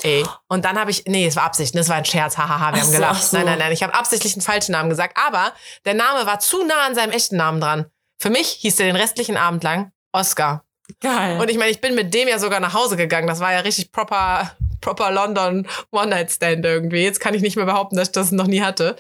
[0.01, 0.25] Ey.
[0.47, 2.81] Und dann habe ich, nee, es war Absicht, ne, es war ein Scherz, hahaha, wir
[2.81, 3.15] haben so, gelacht.
[3.17, 3.37] ach so.
[3.37, 5.53] Nein, nein, nein, ich habe absichtlich einen falschen Namen gesagt, aber
[5.85, 7.85] der Name war zu nah an seinem echten Namen dran.
[8.17, 10.63] Für mich hieß er den restlichen Abend lang Oscar.
[11.01, 11.39] Geil.
[11.39, 13.27] Und ich meine, ich bin mit dem ja sogar nach Hause gegangen.
[13.27, 17.03] Das war ja richtig proper, proper London One-Night-Stand irgendwie.
[17.03, 18.95] Jetzt kann ich nicht mehr behaupten, dass ich das noch nie hatte.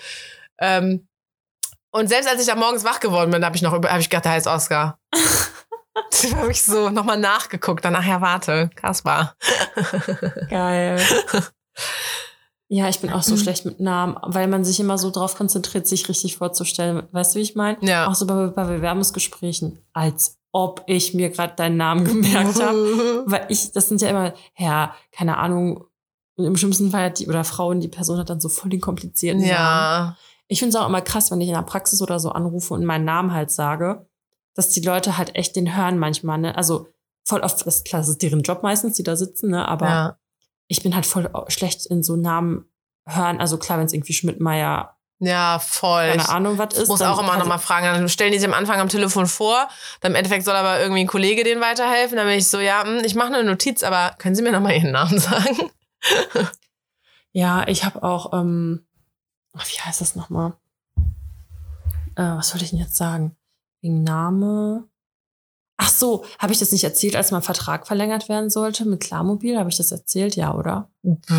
[0.59, 1.07] Ähm,
[1.91, 4.25] und selbst als ich da morgens wach geworden bin, habe ich noch habe ich gedacht,
[4.25, 4.99] der heißt Oscar.
[6.31, 7.83] da habe ich so nochmal nachgeguckt.
[7.83, 9.35] Danach, ja, warte, Kaspar.
[10.49, 11.01] Geil.
[12.67, 15.87] Ja, ich bin auch so schlecht mit Namen, weil man sich immer so drauf konzentriert,
[15.87, 17.03] sich richtig vorzustellen.
[17.11, 17.77] Weißt du, wie ich meine?
[17.81, 18.07] Ja.
[18.07, 19.79] Auch so bei, bei Bewerbungsgesprächen.
[19.91, 23.23] Als ob ich mir gerade deinen Namen gemerkt habe.
[23.25, 25.85] Weil ich, das sind ja immer, ja, keine Ahnung,
[26.37, 29.41] im schlimmsten Fall hat die, oder Frauen, die Person hat dann so voll den komplizierten
[29.41, 29.51] Namen.
[29.51, 30.17] Ja.
[30.47, 32.85] Ich finde es auch immer krass, wenn ich in der Praxis oder so anrufe und
[32.85, 34.07] meinen Namen halt sage,
[34.55, 36.55] dass die Leute halt echt den hören manchmal, ne?
[36.57, 36.87] Also
[37.23, 39.67] voll oft, das, klar, das ist deren Job meistens, die da sitzen, ne?
[39.67, 40.17] Aber ja.
[40.67, 42.65] ich bin halt voll schlecht in so Namen
[43.05, 43.39] hören.
[43.39, 46.09] Also klar, wenn es irgendwie Schmidt-Meyer, Ja, voll.
[46.09, 46.87] keine Ahnung, was Ich ist.
[46.89, 47.85] muss auch immer halt- nochmal fragen.
[47.85, 49.67] Dann stellen die sich am Anfang am Telefon vor.
[50.01, 52.17] Dann im Endeffekt soll aber irgendwie ein Kollege denen weiterhelfen.
[52.17, 54.73] Dann bin ich so, ja, hm, ich mache eine Notiz, aber können Sie mir nochmal
[54.75, 55.71] Ihren Namen sagen?
[57.31, 58.85] Ja, ich habe auch, ähm,
[59.55, 60.53] ach, wie heißt das nochmal?
[62.15, 63.35] Äh, was wollte ich denn jetzt sagen?
[63.81, 64.89] Wegen Name.
[65.81, 69.57] Ach so, habe ich das nicht erzählt, als mein Vertrag verlängert werden sollte mit Klarmobil?
[69.57, 70.35] Habe ich das erzählt?
[70.35, 70.91] Ja, oder?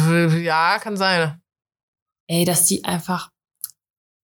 [0.03, 1.43] Ja, kann sein.
[2.27, 3.29] Ey, dass die einfach,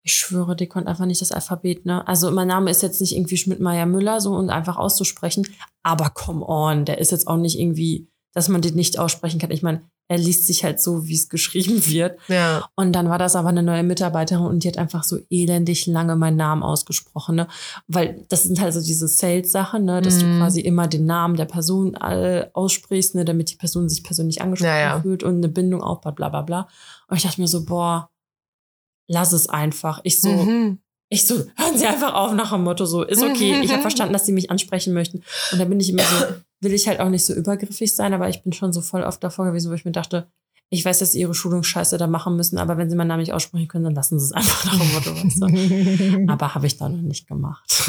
[0.05, 2.05] ich schwöre, die konnten einfach nicht das Alphabet, ne?
[2.09, 5.47] Also mein Name ist jetzt nicht irgendwie Schmidt-Meyer-Müller so und einfach auszusprechen,
[5.85, 9.53] aber come on, der ist jetzt auch nicht irgendwie, dass man den nicht aussprechen kann.
[9.53, 12.19] Ich meine, er liest sich halt so, wie es geschrieben wird.
[12.29, 12.69] Ja.
[12.75, 16.17] Und dann war das aber eine neue Mitarbeiterin und die hat einfach so elendig lange
[16.17, 17.49] meinen Namen ausgesprochen, ne?
[17.87, 20.03] Weil das sind halt so diese Sales-Sachen, ne?
[20.03, 20.21] Dass Mhm.
[20.33, 23.25] du quasi immer den Namen der Person äh, aussprichst, ne?
[23.25, 25.01] Damit die Person sich persönlich angesprochen Ja, ja.
[25.01, 26.69] fühlt und eine Bindung aufbaut, bla bla bla.
[27.09, 28.11] Und ich dachte mir so, boah,
[29.09, 30.01] lass es einfach.
[30.05, 30.79] Ich so, Mhm.
[31.09, 33.61] ich so, hören Sie einfach auf nach dem Motto so, ist okay.
[33.63, 35.23] Ich habe verstanden, dass Sie mich ansprechen möchten.
[35.53, 36.17] Und da bin ich immer so,
[36.63, 39.23] will ich halt auch nicht so übergriffig sein, aber ich bin schon so voll oft
[39.23, 40.29] davor gewesen, wo ich mir dachte,
[40.71, 43.35] ich weiß, dass Sie Ihre Schulungsscheiße da machen müssen, aber wenn Sie meinen Namen nicht
[43.35, 45.11] aussprechen können, dann lassen Sie es einfach nach dem Motto.
[45.15, 46.27] Weißt du?
[46.33, 47.83] Aber habe ich da noch nicht gemacht.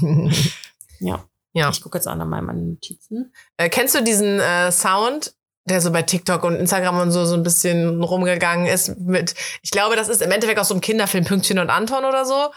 [1.00, 1.24] ja.
[1.52, 1.70] Ja.
[1.70, 3.32] Ich gucke jetzt auch nochmal meine Notizen.
[3.56, 5.34] Äh, kennst du diesen äh, Sound,
[5.68, 9.72] der so bei TikTok und Instagram und so so ein bisschen rumgegangen ist mit, ich
[9.72, 12.50] glaube, das ist im Endeffekt aus so einem Kinderfilm Pünktchen und Anton oder so,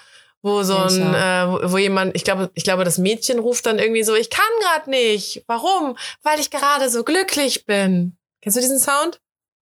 [0.43, 3.79] wo so ein, äh, wo- wo jemand, ich glaube, ich glaube, das Mädchen ruft dann
[3.79, 5.43] irgendwie so, ich kann gerade nicht.
[5.47, 5.97] Warum?
[6.21, 8.15] Weil ich gerade so glücklich bin.
[8.41, 9.19] Kennst du diesen Sound?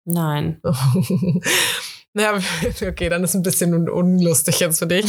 [0.05, 0.59] Nein.
[2.15, 2.33] Ja,
[2.81, 5.05] okay, dann ist ein bisschen un unlustig jetzt für dich.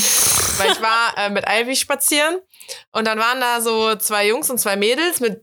[0.59, 2.37] Weil ich war äh, mit Ivy spazieren
[2.93, 5.41] und dann waren da so zwei Jungs und zwei Mädels mit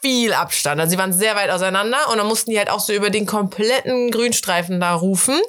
[0.00, 0.80] viel Abstand.
[0.80, 3.26] Also sie waren sehr weit auseinander und dann mussten die halt auch so über den
[3.26, 5.40] kompletten Grünstreifen da rufen.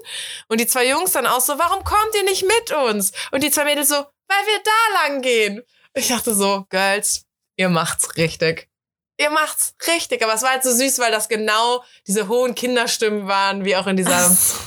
[0.47, 3.11] Und die zwei Jungs dann auch so, warum kommt ihr nicht mit uns?
[3.31, 5.63] Und die zwei Mädels so, weil wir da lang gehen.
[5.93, 8.69] Ich dachte so, Girls, ihr macht's richtig.
[9.19, 10.23] Ihr macht's richtig.
[10.23, 13.85] Aber es war halt so süß, weil das genau diese hohen Kinderstimmen waren, wie auch
[13.85, 14.17] in dieser,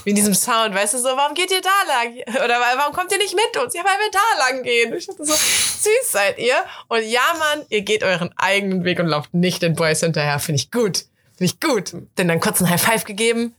[0.05, 0.75] wie in diesem Sound.
[0.75, 2.45] Weißt du so, warum geht ihr da lang?
[2.45, 3.73] Oder warum kommt ihr nicht mit uns?
[3.73, 4.93] Ja, weil wir da lang gehen.
[4.93, 6.57] Ich dachte so, süß seid ihr.
[6.89, 10.39] Und ja, Mann, ihr geht euren eigenen Weg und lauft nicht den Boys hinterher.
[10.39, 11.07] Finde ich gut.
[11.39, 11.95] Finde ich gut.
[12.19, 13.55] Denn dann kurz ein High Five gegeben.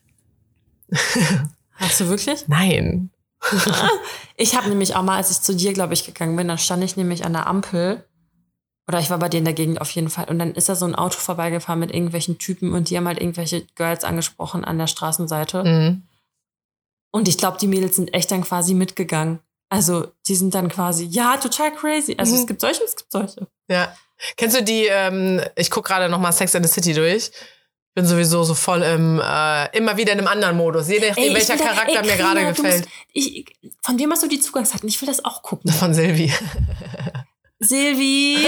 [1.74, 2.48] Hast du wirklich?
[2.48, 3.10] Nein.
[4.36, 6.84] Ich habe nämlich auch mal, als ich zu dir, glaube ich, gegangen bin, dann stand
[6.84, 8.04] ich nämlich an der Ampel.
[8.88, 10.26] Oder ich war bei dir in der Gegend auf jeden Fall.
[10.26, 13.20] Und dann ist da so ein Auto vorbeigefahren mit irgendwelchen Typen und die haben halt
[13.22, 15.64] irgendwelche Girls angesprochen an der Straßenseite.
[15.64, 16.02] Mhm.
[17.12, 19.40] Und ich glaube, die Mädels sind echt dann quasi mitgegangen.
[19.70, 22.16] Also, die sind dann quasi, ja, total crazy.
[22.18, 22.42] Also, Mhm.
[22.42, 23.48] es gibt solche, und es gibt solche.
[23.70, 23.96] Ja.
[24.36, 27.32] Kennst du die, ähm, ich guck gerade noch mal Sex and the City durch.
[27.96, 30.90] Bin sowieso so voll im, äh, immer wieder in einem anderen Modus.
[30.90, 32.86] Je nachdem, welcher da- Charakter ey, mir gerade gefällt.
[32.86, 33.46] musst- Ich,
[33.82, 34.90] von wem hast du die Zugangsdaten?
[34.90, 35.72] Ich will das auch gucken.
[35.72, 36.34] Von Silvi.
[37.60, 38.48] Silvi!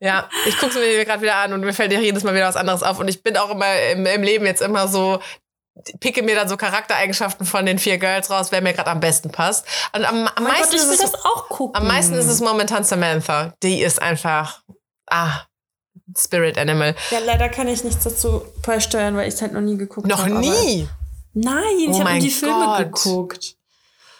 [0.00, 2.48] ja, ich gucke es mir gerade wieder an und mir fällt ja jedes Mal wieder
[2.48, 2.98] was anderes auf.
[2.98, 5.20] Und ich bin auch immer im, im Leben jetzt immer so,
[6.00, 9.30] picke mir dann so Charaktereigenschaften von den vier Girls raus, wer mir gerade am besten
[9.30, 9.66] passt.
[9.94, 11.76] Und am, am Mein meisten Gott, ich ist will es, das auch gucken.
[11.80, 13.54] am meisten ist es momentan Samantha.
[13.62, 14.62] Die ist einfach,
[15.06, 15.42] ah,
[16.16, 16.94] Spirit Animal.
[17.10, 20.20] Ja, leider kann ich nichts dazu beisteuern, weil ich es halt noch nie geguckt Noch
[20.20, 20.30] habe.
[20.32, 20.88] aber- nie.
[21.38, 22.78] Nein, Oh ich habe die Filme Gott.
[22.78, 23.56] geguckt.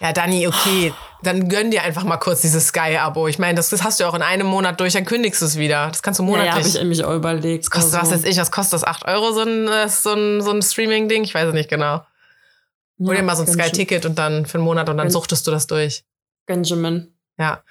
[0.00, 0.92] Ja, Dani, okay.
[1.22, 3.26] Dann gönn dir einfach mal kurz dieses Sky-Abo.
[3.28, 5.46] Ich meine, das, das hast du ja auch in einem Monat durch, dann kündigst du
[5.46, 5.88] es wieder.
[5.88, 6.74] Das kannst du Ja, ja, monatlich.
[6.74, 7.64] habe ich mich auch überlegt.
[7.64, 8.84] das kostet, was Also, weiß ich, was kostet das?
[8.84, 11.24] 8 Euro so ein, äh, so ein, so ein Streaming-Ding?
[11.24, 12.02] Ich weiß es nicht genau.
[13.00, 15.46] Hol dir ja, mal so ein Sky-Ticket und dann für einen Monat und dann suchtest
[15.46, 16.04] du das durch.
[16.46, 17.14] Benjamin.
[17.38, 17.62] Ja.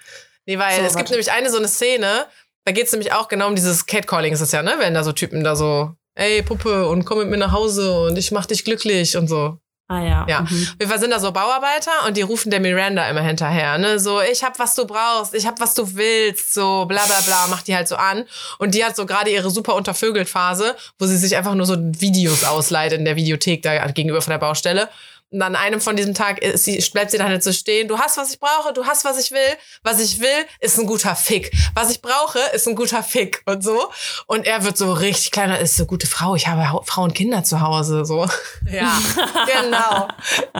[0.44, 1.12] Nee, weil So, es gibt warte.
[1.12, 2.26] nämlich eine so eine Szene,
[2.64, 4.74] da geht es nämlich auch genau um dieses Catcalling ist es ja, ne?
[4.78, 8.16] Wenn da so Typen da so, ey Puppe und komm mit mir nach Hause und
[8.18, 9.58] ich mach dich glücklich und so.
[9.88, 10.26] Ah ja.
[10.28, 10.40] Ja.
[10.40, 10.68] Mhm.
[10.78, 14.00] Wir sind da so Bauarbeiter und die rufen der Miranda immer hinterher, ne?
[14.00, 17.46] So, ich hab was du brauchst, ich hab was du willst, so bla bla bla,
[17.46, 18.24] macht die halt so an.
[18.58, 21.76] Und die hat so gerade ihre super untervögelt Phase, wo sie sich einfach nur so
[21.78, 24.88] Videos ausleiht in der Videothek da gegenüber von der Baustelle.
[25.30, 27.88] Und an einem von diesem Tag ist sie, bleibt sie dann halt so stehen.
[27.88, 29.56] Du hast, was ich brauche, du hast, was ich will.
[29.82, 31.50] Was ich will, ist ein guter Fick.
[31.74, 33.42] Was ich brauche, ist ein guter Fick.
[33.44, 33.90] Und so.
[34.28, 36.36] Und er wird so richtig kleiner, ist so gute Frau.
[36.36, 38.04] Ich habe Frau und Kinder zu Hause.
[38.04, 38.26] So.
[38.70, 38.96] Ja,
[39.46, 40.08] genau.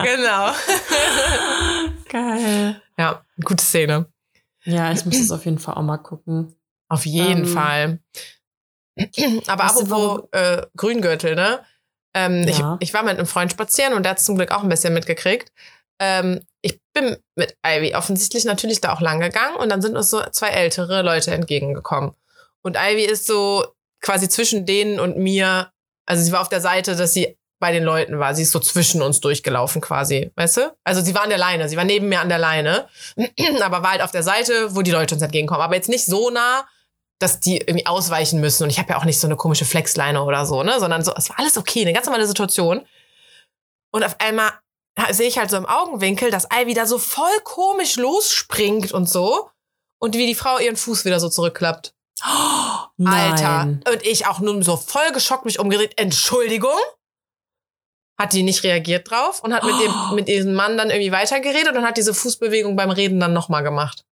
[0.03, 0.51] genau.
[2.09, 2.81] Geil.
[2.97, 4.07] Ja, gute Szene.
[4.65, 6.55] Ja, ich muss das auf jeden Fall auch mal gucken.
[6.89, 7.99] Auf jeden Ähm, Fall.
[9.47, 11.63] Aber apropos äh, Grüngürtel, ne?
[12.17, 12.77] Ähm, Ja.
[12.79, 14.93] ich, ich war mit einem Freund spazieren und der hat zum Glück auch ein bisschen
[14.93, 15.51] mitgekriegt.
[15.99, 20.09] Ähm, ich bin mit Ivy offensichtlich natürlich da auch lang gegangen und dann sind uns
[20.09, 22.11] so zwei ältere Leute entgegengekommen.
[22.63, 23.65] Und Ivy ist so
[24.01, 25.71] quasi zwischen denen und mir,
[26.05, 28.35] also sie war auf der Seite, dass sie bei den Leuten war.
[28.35, 30.61] Sie ist so zwischen uns durchgelaufen quasi, weißt du?
[30.83, 32.87] Also sie war an der Leine, sie war neben mir an der Leine,
[33.61, 35.61] aber war halt auf der Seite, wo die Leute uns entgegenkommen.
[35.61, 36.67] Aber jetzt nicht so nah,
[37.19, 38.63] dass die irgendwie ausweichen müssen.
[38.63, 40.79] Und ich habe ja auch nicht so eine komische Flexleine oder so, ne?
[40.79, 42.85] Sondern so, es war alles okay, eine ganz normale Situation.
[43.91, 44.51] Und auf einmal
[45.11, 49.49] sehe ich halt so im Augenwinkel, dass Ivy da so voll komisch losspringt und so.
[49.99, 51.93] Und wie die Frau ihren Fuß wieder so zurückklappt.
[52.23, 52.85] Alter.
[52.97, 53.83] Nein.
[53.91, 55.93] Und ich auch nun so voll geschockt mich umgedreht.
[55.97, 56.77] Entschuldigung?
[58.19, 61.75] Hat die nicht reagiert drauf und hat mit dem, mit diesem Mann dann irgendwie weitergeredet
[61.75, 64.03] und hat diese Fußbewegung beim Reden dann nochmal gemacht.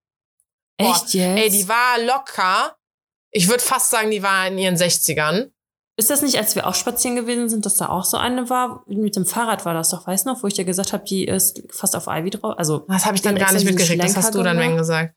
[0.77, 1.39] Echt jetzt?
[1.39, 2.75] Ey, die war locker.
[3.35, 5.51] Ich würde fast sagen, die war in ihren 60ern.
[5.97, 8.83] ist das nicht, als wir auch spazieren gewesen sind, dass da auch so eine war?
[8.87, 11.25] Mit dem Fahrrad war das doch, weißt du noch, wo ich dir gesagt habe, die
[11.25, 12.55] ist fast auf Ivy drauf.
[12.57, 14.01] Also, Das habe ich dann gar nicht mitgekriegt.
[14.03, 15.13] Das hast du dann wenn gesagt.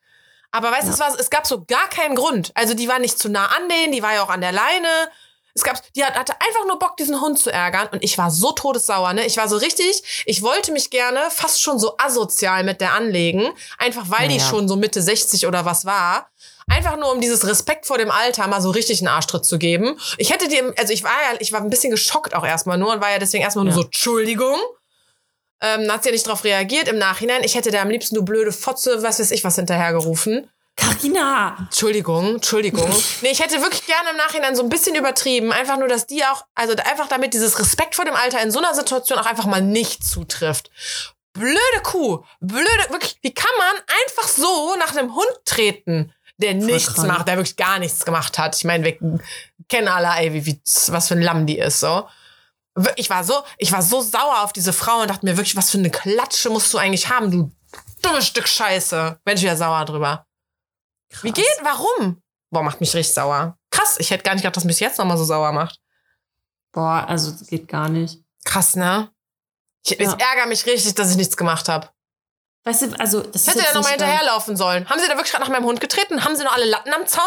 [0.51, 1.15] Aber weißt du, Ja.
[1.19, 2.51] es, gab so gar keinen Grund.
[2.55, 4.89] Also die war nicht zu nah an denen, die war ja auch an der Leine.
[5.55, 7.89] Es gab, die hat, hatte einfach nur Bock, diesen Hund zu ärgern.
[7.91, 9.27] Und ich war so todessauer, ne?
[9.27, 13.49] Ich war so richtig, ich wollte mich gerne fast schon so asozial mit der anlegen.
[13.79, 14.45] Einfach weil die Ja.
[14.45, 16.31] schon so Mitte 60 oder was war.
[16.69, 19.99] Einfach nur um dieses Respekt vor dem Alter mal so richtig einen Arschtritt zu geben.
[20.19, 22.93] Ich hätte dir, also ich war ja, ich war ein bisschen geschockt auch erstmal nur
[22.93, 23.79] und war ja deswegen erstmal nur Ja.
[23.81, 24.59] so, Entschuldigung.
[25.61, 27.43] Ähm, hat sie ja nicht drauf reagiert im Nachhinein.
[27.43, 30.49] Ich hätte da am liebsten, du blöde Fotze, was weiß ich, was hinterhergerufen.
[30.77, 31.57] Carina!
[31.59, 32.89] Entschuldigung, Entschuldigung.
[33.23, 35.51] nee, ich hätte wirklich gerne im Nachhinein so ein bisschen übertrieben.
[35.53, 38.61] Einfach nur, dass die auch, also einfach damit dieses Respekt vor dem Alter in so
[38.61, 40.71] einer Situation auch einfach mal nicht zutrifft.
[41.33, 46.95] Blöde Kuh, blöde, wirklich, wie kann man einfach so nach einem Hund treten, der nichts
[46.95, 47.09] krank.
[47.09, 48.57] macht, der wirklich gar nichts gemacht hat?
[48.57, 49.21] Ich meine, wir
[49.69, 52.09] kennen alle, ey, wie, wie, was für ein Lamm die ist, so.
[52.97, 55.71] Ich war so, ich war so sauer auf diese Frau und dachte mir wirklich, was
[55.71, 57.51] für eine Klatsche musst du eigentlich haben, du
[58.03, 59.19] dummes Stück Scheiße.
[59.25, 60.27] Bin ich wieder sauer drüber.
[61.23, 61.45] Wie geht?
[61.63, 62.23] Warum?
[62.51, 63.59] Boah, macht mich richtig sauer.
[63.71, 65.81] Krass, ich hätte gar nicht gedacht, dass mich jetzt nochmal so sauer macht.
[66.73, 68.23] Boah, also, das geht gar nicht.
[68.45, 69.11] Krass, ne?
[69.85, 70.13] Ich, Ja.
[70.15, 71.89] Ich ärgere mich richtig, dass ich nichts gemacht habe.
[72.69, 74.89] Weißt du, also, das hätte ja jetzt nochmal äh, hinterherlaufen sollen.
[74.89, 76.25] Haben Sie da wirklich gerade nach meinem Hund getreten?
[76.25, 77.23] Haben Sie noch alle Latten am Zaun?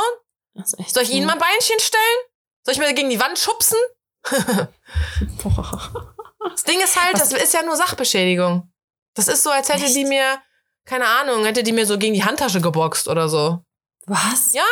[0.63, 2.19] Soll ich Ihnen mal ein Beinchen stellen?
[2.63, 3.77] Soll ich mir gegen die Wand schubsen?
[5.43, 5.91] Boah.
[6.49, 8.67] Das Ding ist halt, Was- das ist ja nur Sachbeschädigung.
[9.13, 9.95] Das ist so, als hätte Echt?
[9.95, 10.39] die mir,
[10.85, 13.59] keine Ahnung, hätte die mir so gegen die Handtasche geboxt oder so.
[14.07, 14.51] Was?
[14.53, 14.63] Ja,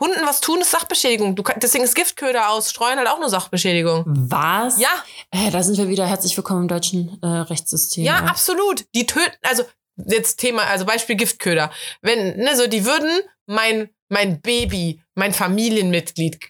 [0.00, 1.36] Hunden was tun ist Sachbeschädigung.
[1.36, 4.04] Du, deswegen ist Giftköder ausstreuen halt auch nur Sachbeschädigung.
[4.06, 4.80] Was?
[4.80, 4.88] Ja,
[5.30, 8.04] Äh, da sind wir wieder herzlich willkommen im deutschen äh, Rechtssystem.
[8.04, 8.28] Ja, ey.
[8.28, 8.86] absolut.
[8.94, 9.64] Die töten, also
[9.96, 11.70] jetzt Thema, also Beispiel Giftköder.
[12.00, 13.10] Wenn, ne, so, die würden
[13.46, 16.40] mein, mein Baby, mein Familienmitglied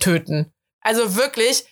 [0.00, 0.52] töten.
[0.80, 1.66] Also wirklich,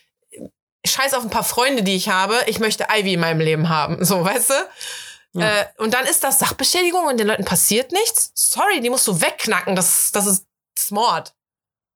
[0.85, 2.35] scheiß auf ein paar Freunde, die ich habe.
[2.47, 4.03] Ich möchte Ivy in meinem Leben haben.
[4.05, 5.39] So, weißt du?
[5.39, 5.61] Ja.
[5.61, 8.31] Äh, und dann ist das Sachbeschädigung und den Leuten passiert nichts.
[8.33, 9.75] Sorry, die musst du wegknacken.
[9.75, 10.47] Das, das ist
[10.77, 11.33] das ist Mord.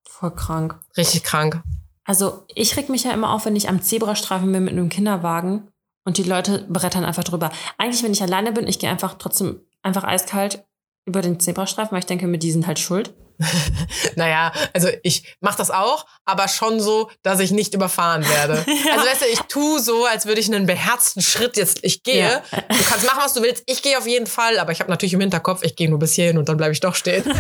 [0.10, 0.80] Voll krank.
[0.98, 1.62] Richtig krank.
[2.04, 5.72] Also, ich reg mich ja immer auf, wenn ich am Zebrastreifen bin mit einem Kinderwagen
[6.04, 7.52] und die Leute brettern einfach drüber.
[7.78, 10.64] Eigentlich, wenn ich alleine bin, ich gehe einfach trotzdem einfach eiskalt
[11.06, 13.14] über den Zebrastreifen, weil ich denke, mit die sind halt schuld.
[14.16, 18.64] Naja, also ich mach das auch, aber schon so, dass ich nicht überfahren werde.
[18.92, 22.20] Also weißt du, ich tu so, als würde ich einen beherzten Schritt jetzt, ich gehe.
[22.20, 22.44] Ja.
[22.52, 23.64] Du kannst machen, was du willst.
[23.68, 26.14] Ich gehe auf jeden Fall, aber ich habe natürlich im Hinterkopf, ich gehe nur bis
[26.14, 27.24] hierhin und dann bleibe ich doch stehen.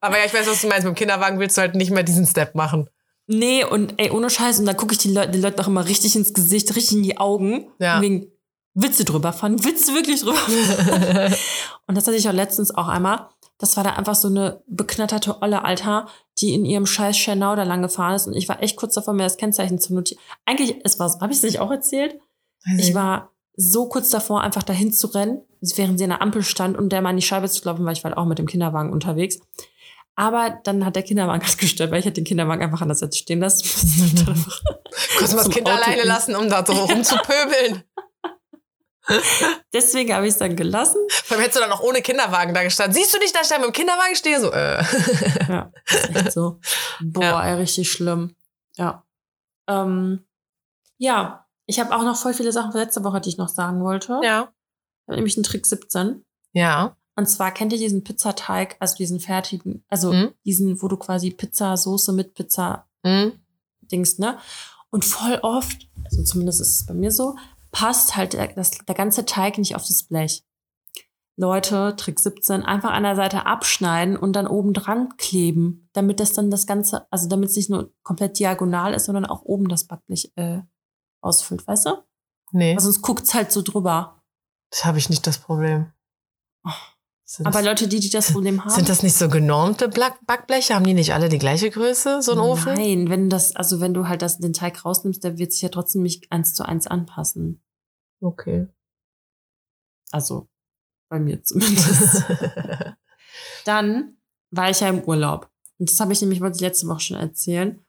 [0.00, 0.84] aber ja, ich weiß, was du meinst.
[0.84, 2.88] Mit dem Kinderwagen willst du halt nicht mehr diesen Step machen.
[3.28, 4.58] Nee, und ey, ohne Scheiß.
[4.58, 7.02] Und dann gucke ich die Leute, die Leute auch immer richtig ins Gesicht, richtig in
[7.02, 7.68] die Augen.
[7.78, 8.00] Ja.
[8.00, 8.32] Wegen
[8.74, 9.62] Witze drüber fanden.
[9.64, 10.38] Witze wirklich drüber.
[11.86, 13.28] und das hatte ich auch letztens auch einmal.
[13.58, 16.08] Das war da einfach so eine beknatterte Olle, Alter,
[16.38, 18.26] die in ihrem scheiß Schernau da lang gefahren ist.
[18.26, 20.22] Und ich war echt kurz davor, mir das Kennzeichen zu notieren.
[20.46, 22.18] Eigentlich, es war, habe ich es nicht auch erzählt?
[22.76, 26.78] Ich war so kurz davor, einfach dahin zu rennen, während sie an der Ampel stand
[26.78, 28.46] und der mal in die Scheibe zu klopfen, weil ich war halt auch mit dem
[28.46, 29.40] Kinderwagen unterwegs.
[30.20, 32.96] Aber dann hat der Kinderwagen halt gestört, weil ich hätte den Kinderwagen einfach an der
[32.96, 33.62] Seite stehen lassen.
[35.18, 37.84] Kurz mal das zum Kind Auto alleine in- lassen, um da so rumzupöbeln.
[39.72, 40.98] Deswegen habe ich es dann gelassen.
[41.08, 42.94] Vor allem hättest du dann noch ohne Kinderwagen da gestanden.
[42.94, 44.38] Siehst du nicht, dass ich da mit dem Kinderwagen stehe?
[44.40, 44.82] So, äh.
[45.48, 46.60] Ja, ist echt so.
[47.00, 47.46] Boah, Ja.
[47.46, 48.34] ey, richtig schlimm.
[48.76, 49.04] Ja.
[49.66, 50.26] Ähm,
[50.98, 53.82] ja, ich habe auch noch voll viele Sachen für letzte Woche, die ich noch sagen
[53.82, 54.20] wollte.
[54.22, 54.52] Ja.
[55.06, 56.22] Nämlich einen Trick 17.
[56.52, 56.96] Ja.
[57.18, 60.34] Und zwar kennt ihr diesen Pizzateig, also diesen fertigen, also Mhm.
[60.44, 63.32] diesen, wo du quasi Pizzasoße mit Pizza Hm?
[63.90, 64.38] Dings, ne?
[64.90, 67.36] Und voll oft, also zumindest ist es bei mir so,
[67.72, 70.44] passt halt der, das, der ganze Teig nicht auf das Blech.
[71.36, 76.32] Leute, Trick 17, einfach an der Seite abschneiden und dann oben dran kleben, damit das
[76.32, 79.84] dann das Ganze, also damit es nicht nur komplett diagonal ist, sondern auch oben das
[79.84, 80.60] Backblech äh,
[81.20, 81.90] ausfüllt, weißt du?
[82.52, 84.22] Nee, Also sonst guckt's halt so drüber.
[84.70, 85.92] das habe ich nicht das Problem.
[87.30, 88.70] Sind, Aber Leute, die, die das Problem haben.
[88.70, 90.74] sind das nicht so genormte Backbleche?
[90.74, 92.72] Haben die nicht alle die gleiche Größe, so ein Ofen?
[92.74, 95.68] Nein, wenn das, also wenn du halt das, den Teig rausnimmst, der wird sich ja
[95.68, 97.62] trotzdem nicht eins zu eins anpassen.
[98.22, 98.66] Okay.
[100.10, 100.48] Also
[101.10, 102.24] bei mir zumindest.
[103.66, 104.16] Dann
[104.50, 105.50] war ich ja im Urlaub.
[105.78, 107.84] Und das habe ich nämlich, wollte ich letzte Woche schon erzählen.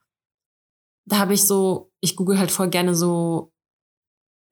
[1.05, 3.53] Da habe ich so, ich google halt voll gerne so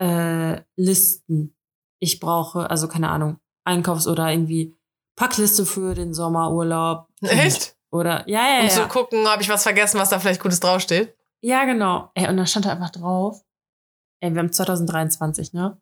[0.02, 1.58] äh, Listen.
[2.00, 4.77] Ich brauche, also keine Ahnung, Einkaufs- oder irgendwie
[5.18, 7.08] Packliste für den Sommerurlaub.
[7.22, 7.76] Echt?
[7.92, 8.72] Oder, ja, ja, Um ja.
[8.72, 11.18] zu gucken, habe ich was vergessen, was da vielleicht Gutes draufsteht?
[11.42, 12.12] Ja, genau.
[12.14, 13.42] Ey, und da stand da einfach drauf,
[14.22, 15.82] ey, wir haben 2023, ne?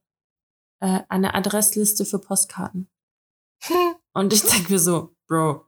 [0.81, 2.89] Äh, eine Adressliste für Postkarten.
[4.13, 5.65] Und ich denke mir so, Bro,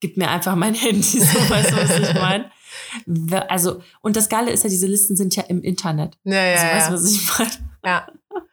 [0.00, 2.50] gib mir einfach mein Handy, so weißt du, was ich meine?
[3.50, 6.18] Also, und das Geile ist ja, diese Listen sind ja im Internet.
[6.24, 6.88] Ja, ja, Also, weißt ja.
[6.88, 7.50] du, was ich meine?
[7.84, 8.06] ja.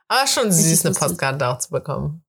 [0.07, 0.95] Aber schon süß, eine.
[0.95, 2.24] Postkarte auch zu bekommen.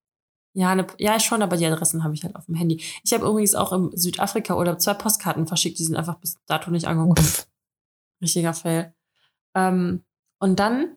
[0.56, 2.82] Ja, ne, ja, schon, aber die Adressen habe ich halt auf dem Handy.
[3.04, 6.86] Ich habe übrigens auch im Südafrika-Urlaub zwei Postkarten verschickt, die sind einfach bis dato nicht
[6.86, 7.14] angekommen.
[8.22, 8.94] Richtiger Fail.
[9.54, 10.02] Ähm,
[10.40, 10.96] und dann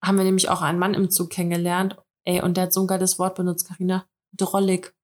[0.00, 1.96] haben wir nämlich auch einen Mann im Zug kennengelernt.
[2.24, 4.06] Ey, und der hat so ein geiles Wort benutzt, Carina.
[4.36, 4.94] Drollig.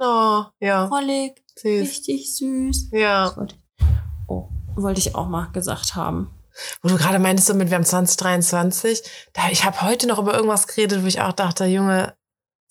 [0.00, 0.88] Oh, ja.
[0.88, 1.40] Drollig.
[1.54, 1.82] Süß.
[1.82, 2.88] Richtig süß.
[2.90, 3.36] Ja.
[3.36, 3.84] Wollte ich,
[4.26, 6.34] oh, wollte ich auch mal gesagt haben.
[6.82, 9.02] Wo du gerade meintest, so mit wir haben 2023,
[9.34, 12.16] da, ich habe heute noch über irgendwas geredet, wo ich auch dachte, Junge,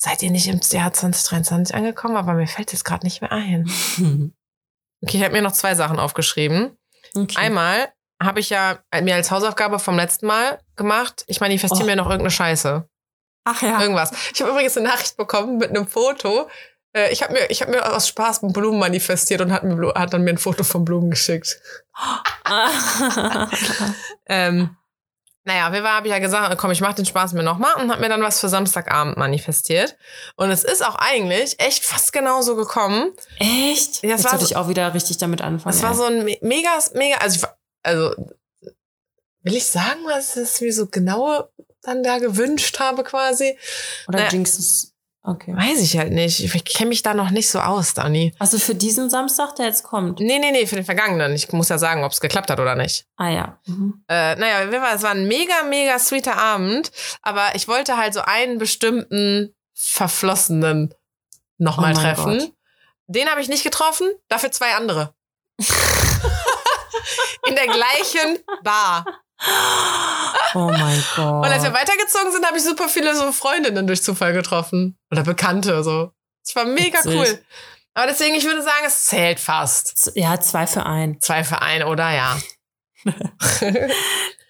[0.01, 2.17] seid ihr nicht im Jahr 2023 angekommen?
[2.17, 3.69] Aber mir fällt jetzt gerade nicht mehr ein.
[5.01, 6.77] Okay, ich habe mir noch zwei Sachen aufgeschrieben.
[7.15, 7.37] Okay.
[7.37, 7.87] Einmal
[8.21, 11.85] habe ich ja mir als Hausaufgabe vom letzten Mal gemacht, ich manifestiere Oh.
[11.85, 12.85] mir noch irgendeine Scheiße.
[13.45, 13.79] Ach ja.
[13.79, 14.11] Irgendwas.
[14.33, 16.49] Ich habe übrigens eine Nachricht bekommen mit einem Foto.
[16.93, 20.11] Äh, Ich habe mir, ich hab mir aus Spaß Blumen manifestiert und hat, mir, hat
[20.13, 21.61] dann mir ein Foto von Blumen geschickt.
[24.27, 24.75] Ähm,
[25.49, 27.99] naja, wir habe ich ja gesagt, komm, ich mache den Spaß mir nochmal und habe
[28.01, 29.97] mir dann was für Samstagabend manifestiert.
[30.35, 33.11] Und es ist auch eigentlich echt fast genauso gekommen.
[33.39, 34.03] Echt?
[34.03, 35.75] Ja, es Jetzt war sollte so- ich auch wieder richtig damit anfangen.
[35.75, 37.45] Es war so ein me- mega, mega, also, ich,
[37.83, 38.15] also
[39.43, 41.49] will ich sagen, was es mir so genau
[41.81, 43.57] dann da gewünscht habe quasi?
[44.07, 44.31] Oder naja.
[44.31, 44.93] Jinx ist.
[45.21, 45.53] Okay.
[45.55, 46.39] Weiß ich halt nicht.
[46.43, 48.33] Ich kenne mich da noch nicht so aus, Dani.
[48.39, 50.19] Also für diesen Samstag, der jetzt kommt.
[50.19, 51.33] Nee, nee, nee, für den Vergangenen.
[51.33, 53.05] Ich muss ja sagen, ob es geklappt hat oder nicht.
[53.17, 53.59] Ah ja.
[53.65, 54.03] Mhm.
[54.07, 54.63] Äh, naja,
[54.95, 56.91] es war ein mega, mega sweeter Abend,
[57.21, 60.93] aber ich wollte halt so einen bestimmten Verflossenen
[61.57, 62.37] nochmal Oh treffen.
[62.39, 62.53] Gott.
[63.07, 65.13] Den habe ich nicht getroffen, dafür zwei andere.
[67.47, 69.05] In der gleichen Bar.
[70.55, 71.45] Oh mein Gott.
[71.45, 74.97] Und als wir weitergezogen sind, habe ich super viele so Freundinnen durch Zufall getroffen.
[75.11, 76.11] Oder Bekannte, so.
[76.43, 77.15] Es war mega Witzig.
[77.15, 77.39] cool.
[77.93, 80.11] Aber deswegen, ich würde sagen, es zählt fast.
[80.15, 81.21] Ja, zwei für ein.
[81.21, 82.09] Zwei für ein, oder?
[82.09, 82.39] Ja.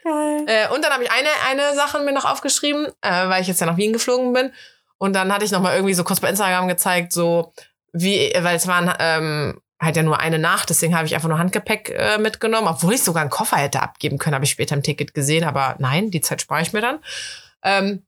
[0.04, 0.46] Geil.
[0.48, 3.60] Äh, und dann habe ich eine, eine Sache mir noch aufgeschrieben, äh, weil ich jetzt
[3.60, 4.54] ja nach Wien geflogen bin.
[4.98, 7.54] Und dann hatte ich noch mal irgendwie so kurz bei Instagram gezeigt, so
[7.92, 11.40] wie, weil es waren ähm, halt ja nur eine Nacht, deswegen habe ich einfach nur
[11.40, 14.84] Handgepäck äh, mitgenommen, obwohl ich sogar einen Koffer hätte abgeben können, habe ich später im
[14.84, 17.00] Ticket gesehen, aber nein, die Zeit spare ich mir dann.
[17.64, 18.06] Ähm,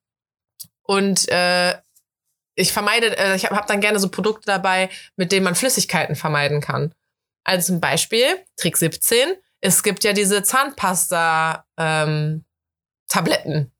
[0.84, 1.78] und äh,
[2.56, 6.16] ich vermeide, äh, ich habe hab dann gerne so Produkte dabei, mit denen man Flüssigkeiten
[6.16, 6.94] vermeiden kann.
[7.44, 8.26] Also zum Beispiel,
[8.58, 12.44] Trick 17, es gibt ja diese Zahnpasta ähm,
[13.08, 13.72] Tabletten.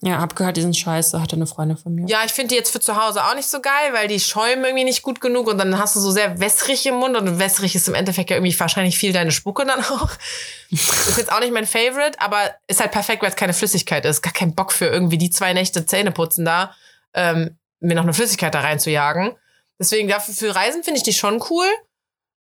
[0.00, 2.06] Ja, hab gehört, die sind scheiße, hatte eine Freundin von mir.
[2.06, 4.64] Ja, ich finde die jetzt für zu Hause auch nicht so geil, weil die schäumen
[4.64, 7.74] irgendwie nicht gut genug und dann hast du so sehr wässrig im Mund und wässrig
[7.74, 10.10] ist im Endeffekt ja irgendwie wahrscheinlich viel deine Spucke dann auch.
[10.70, 14.22] ist jetzt auch nicht mein Favorite, aber ist halt perfekt, weil es keine Flüssigkeit ist.
[14.22, 16.76] Gar kein Bock für irgendwie die zwei Nächte Zähne putzen da,
[17.14, 19.32] ähm, mir noch eine Flüssigkeit da reinzujagen.
[19.80, 21.66] Deswegen dafür für Reisen finde ich die schon cool.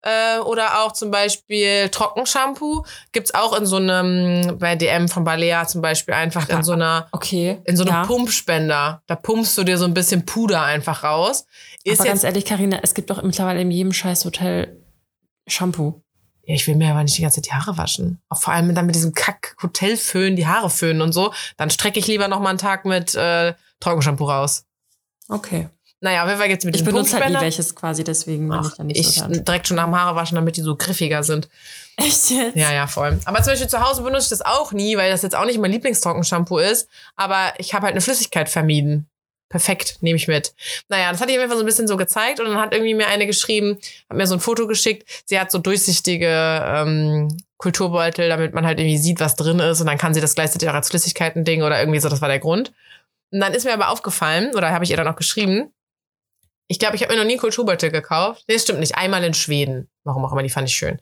[0.07, 5.67] Äh, oder auch zum Beispiel Trockenshampoo gibt's auch in so einem, bei DM von Balea
[5.67, 7.63] zum Beispiel einfach in so einer, Okay.
[7.65, 8.05] in so einem ja.
[8.07, 9.03] Pumpspender.
[9.07, 11.47] Da pumpst du dir so ein bisschen Puder einfach raus.
[11.85, 14.79] Ist Aber ganz ehrlich, Karina, es gibt doch mittlerweile in jedem scheiß Hotel
[15.47, 16.03] Shampoo.
[16.47, 18.21] ja, ich will mir aber nicht die ganze Zeit die Haare waschen.
[18.29, 21.33] Auch vor allem dann mit diesem Kack-Hotelföhn die Haare föhnen und so.
[21.57, 24.65] Dann strecke ich lieber noch mal einen Tag mit äh, Trockenshampoo raus.
[25.31, 25.69] Okay.
[26.05, 27.41] Naja, auf jeden Fall geht's mit Ich benutze halt nie Pumpspender.
[27.41, 29.43] welches quasi, deswegen bin ich Ach, da nicht ich so dran.
[29.43, 31.49] direkt schon nach dem Haare waschen, damit die so griffiger sind.
[31.97, 32.57] Echt jetzt?
[32.57, 33.19] Ja, ja, voll.
[33.25, 35.59] Aber zum Beispiel zu Hause benutze ich das auch nie, weil das jetzt auch nicht
[35.59, 36.91] mein Lieblingtrockenshampoo ist.
[37.17, 39.09] Aber ich habe halt eine Flüssigkeit vermieden.
[39.49, 40.53] Perfekt, nehme ich mit.
[40.91, 42.93] Naja, das hatte ich mir einfach so ein bisschen so gezeigt und dann hat irgendwie
[42.93, 43.79] mir eine geschrieben,
[44.11, 45.09] hat mir so ein Foto geschickt.
[45.25, 49.87] Sie hat so durchsichtige ähm, Kulturbeutel, damit man halt irgendwie sieht, was drin ist und
[49.87, 52.73] dann kann sie das gleichzeitig auch als Flüssigkeiten-Ding oder irgendwie so, das war der Grund.
[53.31, 55.71] Und dann ist mir aber aufgefallen, oder habe ich ihr dann auch geschrieben,
[56.67, 58.45] ich glaube, ich habe mir noch nie Kulturbeutel gekauft.
[58.49, 58.97] Nee, das stimmt nicht.
[58.97, 59.89] Einmal in Schweden.
[60.05, 61.01] Warum auch immer, die fand ich schön.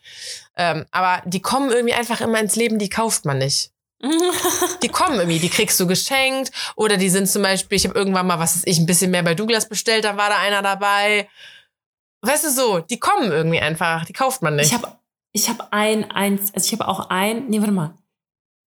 [0.56, 3.70] Ähm, aber die kommen irgendwie einfach immer ins Leben, die kauft man nicht.
[4.82, 6.50] Die kommen irgendwie, die kriegst du geschenkt.
[6.74, 9.22] Oder die sind zum Beispiel, ich habe irgendwann mal, was weiß ich, ein bisschen mehr
[9.22, 11.28] bei Douglas bestellt, da war da einer dabei.
[12.22, 14.66] Weißt du so, die kommen irgendwie einfach, die kauft man nicht.
[14.66, 14.96] Ich habe
[15.32, 17.94] ich hab ein, eins, also ich habe auch ein, nee, warte mal.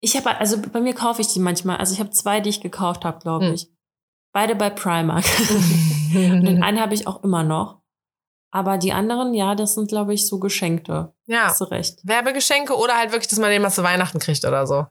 [0.02, 1.78] Ich habe, also bei mir kaufe ich die manchmal.
[1.78, 3.58] Also ich habe zwei, die ich gekauft habe, glaube Hm.
[4.32, 5.26] Beide bei Primark.
[6.14, 6.14] Und
[6.46, 7.82] den einen habe ich auch immer noch.
[8.52, 11.14] Aber die anderen, ja, das sind, glaube ich, so Geschenkte.
[11.28, 12.00] ja, Hast du recht.
[12.04, 14.88] Werbegeschenke oder halt wirklich, dass man den mal zu Weihnachten kriegt oder so.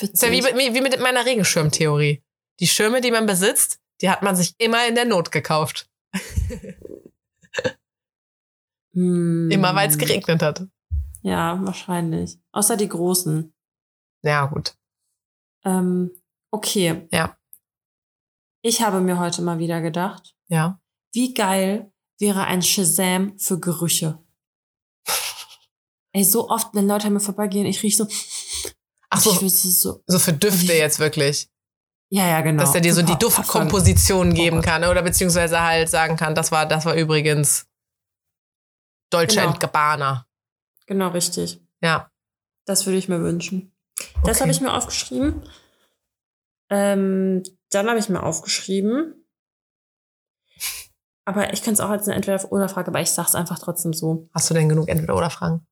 [0.00, 0.56] ist ja wie, Witzig.
[0.56, 2.22] wie, wie mit meiner Regenschirmtheorie.
[2.60, 5.90] Die Schirme, die man besitzt, die hat man sich immer in der Not gekauft.
[8.94, 9.50] Hm.
[9.50, 10.66] Immer weil es geregnet hat.
[11.22, 12.38] Ja, wahrscheinlich.
[12.52, 13.52] Außer die großen.
[14.22, 14.74] Ja, gut.
[15.64, 16.10] Ähm,
[16.50, 17.06] okay.
[17.12, 17.35] Ja.
[18.66, 20.80] Ich habe mir heute mal wieder gedacht, Ja.
[21.12, 24.18] wie geil wäre ein Shazam für Gerüche.
[26.12, 28.08] Ey, so oft, wenn Leute an mir vorbeigehen, ich riech so.
[29.08, 30.02] Ach ich so, so.
[30.08, 31.48] so für Düfte Wie- jetzt wirklich.
[32.10, 32.60] Ja, ja, genau.
[32.64, 36.34] Dass er dir so die Pa- Duftkomposition Oh geben kann oder beziehungsweise halt sagen kann,
[36.34, 37.66] das war, das war übrigens
[39.10, 39.52] Deutsche Genau.
[39.56, 40.26] Gabbana.
[40.86, 41.60] Genau, richtig.
[41.80, 42.10] Ja.
[42.64, 43.72] Das würde ich mir wünschen.
[44.24, 44.40] Das Okay.
[44.40, 45.48] habe ich mir aufgeschrieben.
[46.68, 47.44] Ähm,
[47.76, 49.26] dann habe ich mir aufgeschrieben.
[51.24, 54.28] Aber ich kann es auch als eine Entweder-Oder-Frage, aber ich sag's einfach trotzdem so.
[54.32, 55.66] Hast du denn genug Entweder-Oder-Fragen?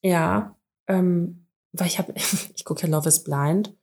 [0.00, 2.14] Ja, ähm, weil ich habe,
[2.54, 3.74] ich gucke ja Love is Blind.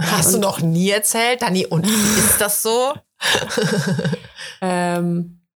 [0.00, 1.66] Hast du noch nie erzählt, Dani?
[1.66, 1.86] Und
[2.18, 2.94] ist das so?
[4.60, 5.46] Ähm,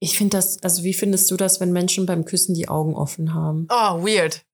[0.00, 3.34] ich finde das, also wie findest du das, wenn Menschen beim Küssen die Augen offen
[3.34, 3.66] haben?
[3.68, 4.44] oh, weird.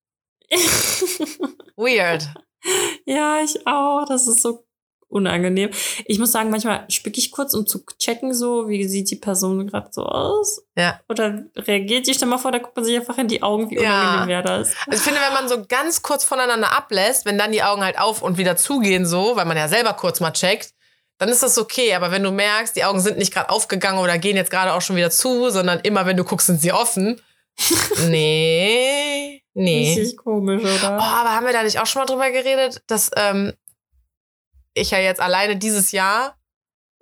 [1.76, 2.32] Weird.
[3.05, 4.07] ja, ich auch.
[4.07, 4.64] Das ist so
[5.15, 5.71] unangenehm.
[6.07, 9.67] Ich muss sagen, manchmal spicke ich kurz, um zu checken, so, wie sieht die Person
[9.67, 10.62] gerade so aus?
[10.77, 11.01] Ja.
[11.09, 12.25] Oder reagiert die?
[12.27, 13.81] Mal vor, da guckt man sich einfach in die Augen, wie Ja.
[14.01, 14.75] unangenehm wäre das.
[14.87, 17.99] Also ich finde, wenn man so ganz kurz voneinander ablässt, wenn dann die Augen halt
[17.99, 20.71] auf und wieder zugehen, so, weil man ja selber kurz mal checkt,
[21.19, 21.95] dann ist das okay.
[21.95, 24.81] Aber wenn du merkst, die Augen sind nicht gerade aufgegangen oder gehen jetzt gerade auch
[24.83, 27.21] schon wieder zu, sondern immer, wenn du guckst, sind sie offen.
[28.09, 29.95] nee, nee.
[29.99, 30.93] Richtig komisch, Oh, oder?
[31.01, 33.53] aber haben wir da nicht auch schon mal drüber geredet, dass ähm,
[34.75, 36.39] ich ja jetzt alleine dieses Jahr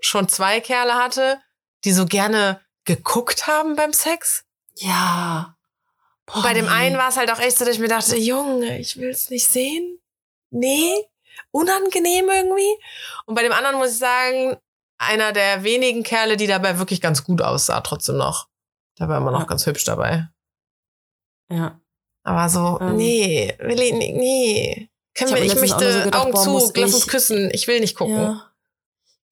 [0.01, 1.41] schon zwei Kerle hatte,
[1.85, 4.45] die so gerne geguckt haben beim Sex?
[4.77, 5.57] Ja.
[6.33, 6.71] Und bei dem nee.
[6.71, 9.29] einen war es halt auch echt so, dass ich mir dachte, Junge, ich will es
[9.31, 9.99] nicht sehen.
[10.51, 10.93] Nee,
[11.51, 12.77] unangenehm irgendwie.
[13.27, 14.57] Und bei dem anderen muss ich sagen,
[14.99, 18.49] einer der wenigen Kerle, die dabei wirklich ganz gut aussah, trotzdem noch.
[18.99, 19.47] Der war immer noch Ja.
[19.47, 20.29] ganz hübsch dabei.
[21.51, 21.81] Ja.
[22.23, 22.97] Aber so, Ähm.
[22.97, 24.91] nee, will ich nicht, nee.
[25.15, 27.81] Können Ich wir, ich möchte so gedacht, Augen boah, zu, lass uns küssen, ich will
[27.81, 28.15] nicht gucken.
[28.17, 28.51] Ja.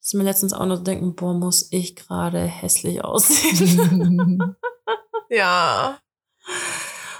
[0.02, 4.56] Ist mir letztens auch nur so denken, boah, muss ich gerade hässlich aussehen.
[5.30, 5.98] ja.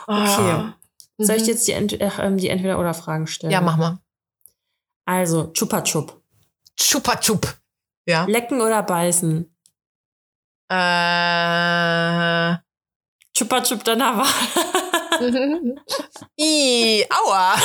[0.07, 0.51] Okay.
[0.51, 0.75] Ah.
[1.19, 1.47] Soll ich Mhm.
[1.47, 3.53] dir jetzt die, Ent äh, ähm, die Entweder-Oder-Fragen stellen?
[3.53, 3.99] Ja, mach mal.
[5.05, 6.21] Also, Chupa Chup.
[6.77, 7.47] Chupa Chup.
[8.07, 8.25] Ja.
[8.25, 9.55] Lecken oder beißen?
[10.69, 12.57] Äh.
[13.41, 14.27] Chupa Chup Wahl.
[16.39, 17.55] I, aua.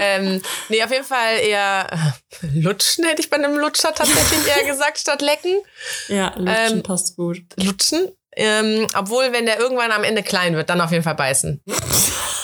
[0.00, 4.64] ähm, nee, auf jeden Fall eher äh, lutschen, hätte ich bei einem Lutscher tatsächlich eher
[4.64, 5.60] gesagt, statt lecken.
[6.06, 7.38] ja, Lutschen Ähm, passt gut.
[7.56, 8.12] Lutschen.
[8.36, 11.60] Ähm, obwohl, wenn der irgendwann am Ende klein wird, dann auf jeden Fall beißen.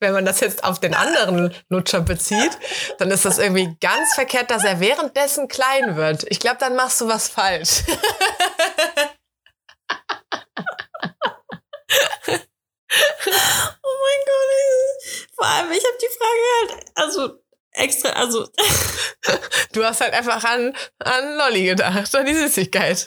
[0.00, 2.58] wenn man das jetzt auf den anderen Lutscher bezieht,
[2.98, 6.24] dann ist das irgendwie ganz verkehrt, dass er währenddessen klein wird.
[6.28, 7.82] Ich glaube, dann machst du was falsch.
[12.68, 14.50] oh mein Gott.
[15.34, 17.40] Vor allem, ich habe die Frage halt, also
[17.72, 18.48] extra, also.
[19.72, 23.06] Du hast halt einfach an, an Lolli gedacht, an die Süßigkeit.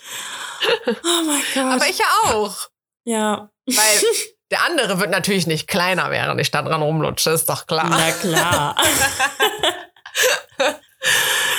[0.87, 1.73] Oh mein Gott.
[1.73, 2.69] Aber ich ja auch.
[3.03, 3.49] Ja.
[3.65, 4.01] Weil
[4.53, 7.87] der andere wird natürlich nicht kleiner, während ich da dran rumlutsche, ist doch klar.
[7.89, 8.75] Na klar.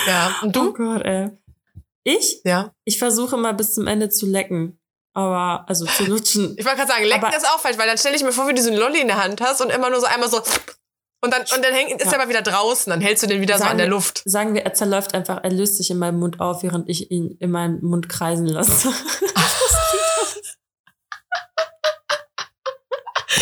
[0.07, 0.73] ja, und Oh du?
[0.73, 1.31] Gott, ey.
[2.05, 2.41] Ich?
[2.45, 2.73] Ja.
[2.85, 4.79] Ich versuche mal bis zum Ende zu lecken.
[5.17, 6.55] Aber, also zu lutschen.
[6.59, 8.49] Ich wollte gerade sagen, lecken Aber- ist auch falsch, weil dann stelle ich mir vor,
[8.49, 10.39] wie du so einen Lolli in der Hand hast und immer nur so einmal so
[11.23, 12.13] und dann, und dann hängt, ist Ja.
[12.19, 14.23] er aber wieder draußen, dann hältst du den wieder so Sagen an der wir- Luft.
[14.27, 17.37] Sagen wir, er zerläuft einfach, er löst sich in meinem Mund auf, während ich ihn
[17.41, 18.93] in meinem Mund kreisen lasse.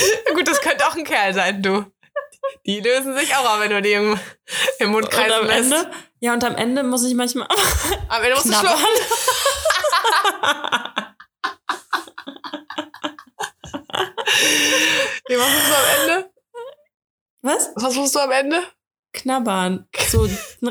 [0.34, 1.84] gut, das könnte auch ein Kerl sein, du.
[2.66, 4.18] Die lösen sich auch, wenn du die im,
[4.78, 5.72] im Mund Und kreisen am lässt.
[5.72, 5.90] Ende,
[6.20, 7.46] ja, und am Ende muss ich manchmal
[8.08, 8.76] Am Ende musst du schlucken.
[15.28, 16.30] Wie machst du am Ende?
[17.42, 17.70] Was?
[17.76, 18.62] Was musst du am Ende?
[19.12, 19.88] Knabbern.
[20.10, 20.28] So.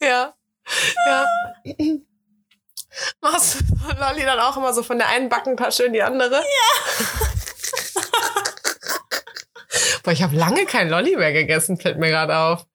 [0.00, 0.34] Ja.
[1.06, 1.26] Ja.
[3.20, 3.64] Machst du
[4.00, 6.36] Lolli dann auch immer so von der einen Backentasche in die andere?
[6.36, 6.42] Ja.
[10.02, 12.66] Boah, ich habe lange kein Lolli mehr gegessen, fällt mir gerade auf.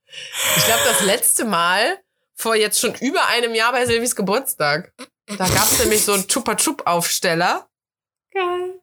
[0.56, 1.98] Ich glaube, das letzte Mal
[2.36, 4.94] vor jetzt schon über einem Jahr bei Silvis Geburtstag.
[5.28, 7.68] Da gab es nämlich so einen Chupa Chup Aufsteller.
[8.32, 8.82] Geil.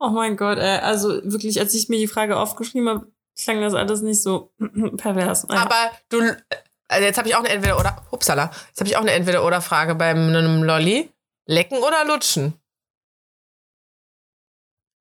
[0.00, 0.78] Oh mein Gott, ey.
[0.78, 3.06] Also wirklich, als ich mir die Frage aufgeschrieben habe,
[3.40, 4.52] klang das alles nicht so
[4.96, 5.46] pervers.
[5.50, 5.56] Ja.
[5.56, 6.36] Aber du,
[6.88, 9.44] also jetzt habe ich auch eine Entweder oder, upsala, jetzt habe ich auch eine Entweder
[9.44, 11.10] oder Frage bei einem Lolli.
[11.46, 12.54] Lecken oder lutschen?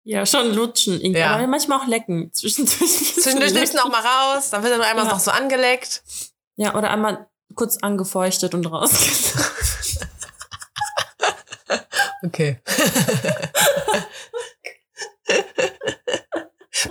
[0.05, 0.99] ja, schon lutschen.
[0.99, 1.21] Irgendwie.
[1.21, 1.35] Ja.
[1.35, 2.29] Aber manchmal auch lecken.
[2.33, 3.15] Zwischendurch.
[3.21, 5.11] Zwischendurch nimmst du noch mal raus, dann wird er nur einmal Ja.
[5.13, 6.03] noch so angeleckt.
[6.57, 10.09] Ja, oder einmal kurz angefeuchtet und rausgesaugt.
[12.25, 12.57] Okay.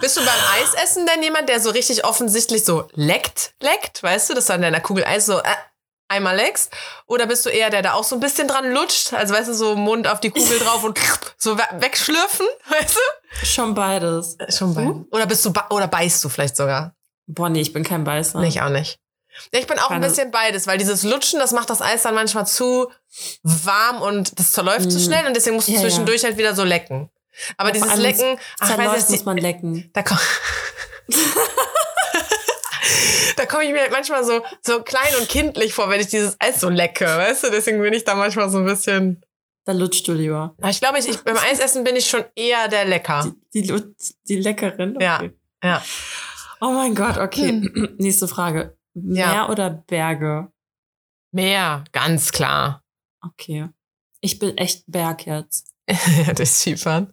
[0.00, 4.34] Bist du beim Eisessen denn jemand, der so richtig offensichtlich so leckt, leckt, weißt du,
[4.34, 5.54] dass du an deiner Kugel Eis so äh,
[6.12, 6.72] einmal leckst?
[7.06, 9.54] Oder bist du eher der, der auch so ein bisschen dran lutscht, also weißt du,
[9.54, 10.98] so Mund auf die Kugel drauf und
[11.36, 13.46] so we- wegschlürfen, weißt du?
[13.46, 14.36] schon beides.
[14.50, 14.86] Schon bei.
[15.16, 16.94] Oder bist du, oder beißt du vielleicht sogar?
[17.26, 18.40] Boah, nee, ich bin kein Beißer.
[18.40, 18.98] Nee, ich auch nicht.
[19.52, 22.02] Ja, ich bin auch Keine- ein bisschen beides, weil dieses Lutschen, das macht das Eis
[22.02, 22.90] dann manchmal zu
[23.42, 25.02] warm und das zerläuft zu Mm.
[25.04, 25.84] schnell und deswegen musst du Ja, ja.
[25.88, 27.08] zwischendurch halt wieder so lecken.
[27.56, 29.88] Aber Ja, dieses Lecken, ach, ich weiß jetzt muss man lecken.
[29.94, 30.18] da komm,
[33.36, 36.36] da komme ich mir halt manchmal so, so klein und kindlich vor, wenn ich dieses
[36.40, 37.50] Eis so lecke, weißt du?
[37.50, 39.24] Deswegen bin ich da manchmal so ein bisschen.
[39.64, 40.54] Da lutscht du lieber.
[40.58, 43.32] Aber Ich glaube, ich, ich, beim Eisessen bin ich schon eher der Lecker.
[43.54, 43.82] Die, die,
[44.26, 44.96] die Leckerin?
[45.00, 45.22] Ja,
[45.62, 45.82] ja.
[46.60, 47.52] Oh mein Gott, okay.
[47.98, 48.76] Nächste Frage.
[48.94, 49.48] Meer Ja.
[49.48, 50.52] oder Berge?
[51.32, 52.82] Mehr, ganz klar.
[53.20, 53.68] Okay.
[54.20, 55.72] Ich bin echt Berg jetzt.
[56.34, 57.12] das Skifahren.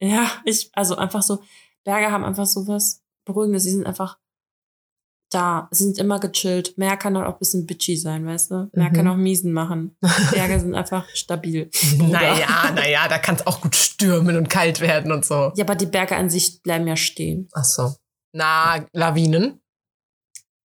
[0.00, 1.42] Ja, ich, also einfach so,
[1.84, 3.64] Berge haben einfach sowas Beruhigendes.
[3.64, 4.18] Sie sind einfach
[5.30, 5.68] da.
[5.70, 6.76] Sie sind immer gechillt.
[6.78, 8.70] Meer kann auch ein bisschen bitchy sein, weißt du?
[8.72, 8.92] Meer Mhm.
[8.94, 9.96] kann auch miesen machen.
[10.32, 11.70] Berge sind einfach stabil.
[11.98, 15.52] Naja, naja, da kann es auch gut stürmen und kalt werden und so.
[15.56, 17.48] Ja, aber die Berge an sich bleiben ja stehen.
[17.52, 17.94] Ach so.
[18.32, 19.60] Na, Lawinen?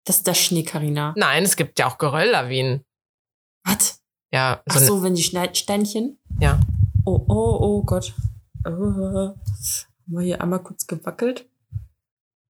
[0.04, 1.14] Das ist der Schnee, Carina.
[1.16, 2.84] Nein, es gibt ja auch Gerölllawinen.
[3.64, 4.00] Was?
[4.32, 6.18] Ja, Ach so, ne- so, wenn die Steinchen?
[6.40, 6.58] Ja.
[7.04, 8.14] Oh, oh, oh Gott.
[8.64, 8.70] Oh.
[8.70, 9.36] Haben
[10.06, 11.48] wir hier einmal kurz gewackelt.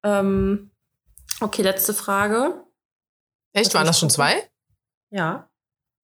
[0.05, 0.72] Ähm,
[1.41, 2.65] okay, letzte Frage.
[3.55, 4.51] Echt, waren das schon zwei?
[5.11, 5.51] Ja.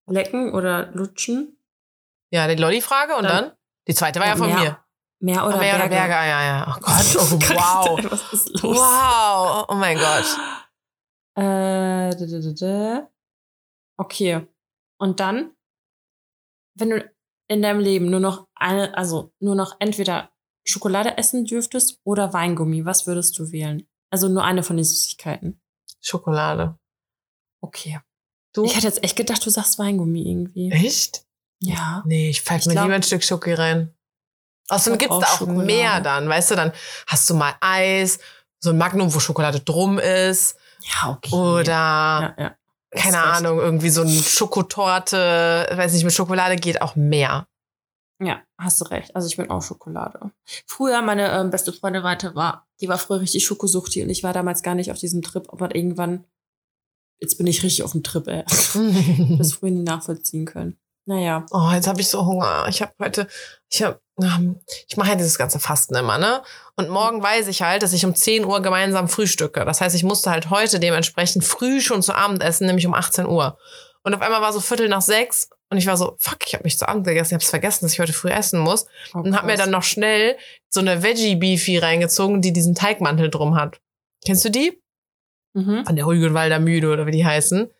[0.06, 1.58] Lecken oder lutschen?
[2.30, 3.52] Ja, die Lolli-Frage und Dann- dann?
[3.88, 4.84] Die zweite war ja, Ja, von mehr mir.
[5.20, 5.84] Meer oder Oder Meer Berge?
[5.86, 6.66] oder Berge, ah, ja, ja.
[6.76, 8.10] Oh Gott, oh, wow.
[8.12, 8.76] Was ist los?
[8.76, 10.24] Wow, oh mein Gott.
[11.36, 13.10] Äh, da, da, da.
[13.96, 14.46] Okay.
[15.00, 15.56] Und dann,
[16.74, 17.10] wenn du
[17.48, 20.30] in deinem Leben nur noch eine, also nur noch entweder
[20.66, 23.88] Schokolade essen dürftest oder Weingummi, was würdest du wählen?
[24.10, 25.60] Also nur eine von den Süßigkeiten.
[26.00, 26.78] Schokolade.
[27.60, 28.00] Okay.
[28.54, 28.64] Du?
[28.64, 30.70] Ich hätte jetzt echt gedacht, du sagst Weingummi irgendwie.
[30.70, 31.24] Echt?
[31.60, 32.02] Ja.
[32.06, 33.94] Nee, ich pfeife mir glaub- lieber ein Stück Schoki rein.
[34.68, 35.64] Außerdem gibt's glaub da auch auch Schokolade.
[35.66, 36.72] mehr dann, weißt du, dann
[37.06, 38.18] hast du mal Eis,
[38.60, 40.56] so ein Magnum, wo Schokolade drum ist.
[40.82, 41.34] Ja, okay.
[41.34, 42.54] Oder, ja, ja.
[42.90, 43.22] Keine.
[43.22, 47.47] Ahnung, irgendwie so eine Schokotorte, weiß nicht, mit Schokolade geht auch mehr.
[48.20, 49.14] Ja, hast du recht.
[49.14, 50.32] Also ich bin auch Schokolade.
[50.66, 54.32] Früher, meine ähm, beste Freundin weiter war, die war früher richtig Schokosuchti und ich war
[54.32, 56.24] damals gar nicht auf diesem Trip, aber irgendwann,
[57.20, 58.44] jetzt bin ich richtig auf dem Trip, ey.
[59.38, 60.78] das früher nie nachvollziehen können.
[61.06, 61.46] Naja.
[61.52, 62.66] Oh, jetzt habe ich so Hunger.
[62.68, 63.28] Ich habe heute,
[63.70, 63.98] ich habe,
[64.88, 66.42] ich mache ja dieses ganze Fasten immer, ne?
[66.76, 69.64] Und morgen weiß ich halt, dass ich um 10 Uhr gemeinsam frühstücke.
[69.64, 73.26] Das heißt, ich musste halt heute dementsprechend früh schon zu Abend essen, nämlich um 18
[73.26, 73.56] Uhr.
[74.02, 76.64] Und auf einmal war so Viertel nach sechs und ich war so, fuck, ich habe
[76.64, 78.86] mich zu Abend gegessen, ich habe es vergessen, dass ich heute früh essen muss.
[79.14, 80.36] Oh, und habe mir dann noch schnell
[80.70, 83.80] so eine Veggie-Beefy reingezogen, die diesen Teigmantel drum hat.
[84.24, 84.80] Kennst du die?
[85.54, 85.82] Mhm.
[85.86, 87.70] An der Rügenwalder Müde oder wie die heißen.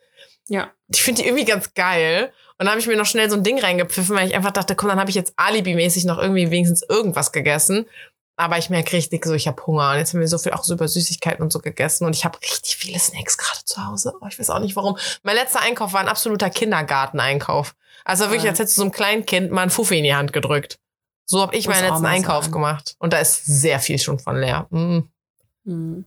[0.49, 0.73] Ja.
[0.89, 2.33] Ich finde die irgendwie ganz geil.
[2.59, 4.75] Und dann habe ich mir noch schnell so ein Ding reingepfiffen, weil ich einfach dachte,
[4.75, 7.87] komm, dann habe ich jetzt alibimäßig noch irgendwie wenigstens irgendwas gegessen.
[8.41, 9.91] Aber ich merke richtig so, ich habe Hunger.
[9.91, 12.05] Und jetzt haben wir so viel auch so über Süßigkeiten und so gegessen.
[12.05, 14.15] Und ich habe richtig viele Snacks gerade zu Hause.
[14.21, 14.97] Oh, ich weiß auch nicht warum.
[15.25, 17.75] Mein letzter Einkauf war ein absoluter Kindergarteneinkauf.
[18.05, 20.33] Also wirklich, als hättest du so einem kleinen Kind mal einen Fuffi in die Hand
[20.33, 20.79] gedrückt.
[21.25, 22.53] So habe ich Muss meinen letzten Einkauf sein.
[22.53, 22.95] gemacht.
[23.01, 24.69] Und da ist sehr viel schon von leer.
[24.71, 25.01] Mm.
[25.65, 26.05] Mhm.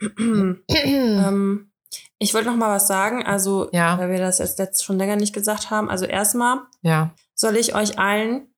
[0.76, 1.70] ähm,
[2.18, 3.98] ich wollte noch mal was sagen, also Ja.
[3.98, 5.88] weil wir das jetzt letzt schon länger nicht gesagt haben.
[5.88, 7.14] Also erstmal ja.
[7.34, 8.54] soll ich euch allen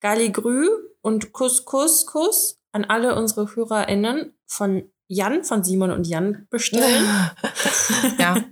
[0.00, 0.66] Galligrü
[1.06, 7.06] und Kuss, Kuss, Kuss an alle unsere HörerInnen von Jan, von Simon und Jan bestellen.
[8.18, 8.44] ja.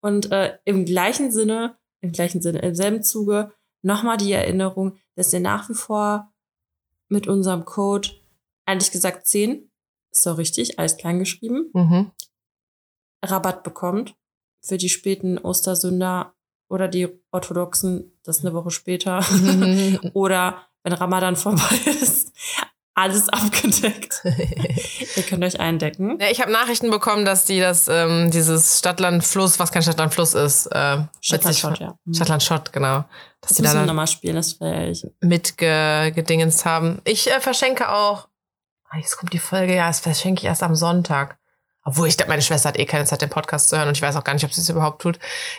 [0.00, 5.32] Und äh, im gleichen Sinne, im gleichen Sinne, im selben Zuge nochmal die Erinnerung, dass
[5.32, 6.30] ihr nach wie vor
[7.08, 8.10] mit unserem Code,
[8.66, 9.70] ehrlich gesagt 10,
[10.12, 12.10] ist doch richtig, alles klein geschrieben, Mhm.
[13.24, 14.14] Rabatt bekommt
[14.60, 16.34] für die späten Ostersünder
[16.68, 19.24] oder die Orthodoxen, das eine Woche später.
[20.12, 22.32] oder wenn Ramadan vorbei ist,
[22.94, 24.22] alles abgedeckt.
[25.16, 26.18] ihr könnt euch eindecken.
[26.20, 30.66] Ja, ich habe Nachrichten bekommen, dass die das, ähm, dieses Stadtland-Fluss, was kein Stadtland-Fluss ist,
[30.66, 31.94] äh, Stadtland witzig- Schott, ja.
[32.04, 32.14] Mhm.
[32.14, 33.04] Stadtland-Schott, genau.
[33.40, 35.04] Dass Das die müssen da nochmal spielen, das wäre ich.
[35.20, 37.00] mitgedingenst haben.
[37.04, 38.28] Ich äh, verschenke auch,
[38.88, 41.38] ah, jetzt kommt die Folge, ja, das verschenke ich erst am Sonntag.
[41.84, 44.02] Obwohl, ich glaube, meine Schwester hat eh keine Zeit, den Podcast zu hören und ich
[44.02, 45.18] weiß auch gar nicht, ob sie es überhaupt tut.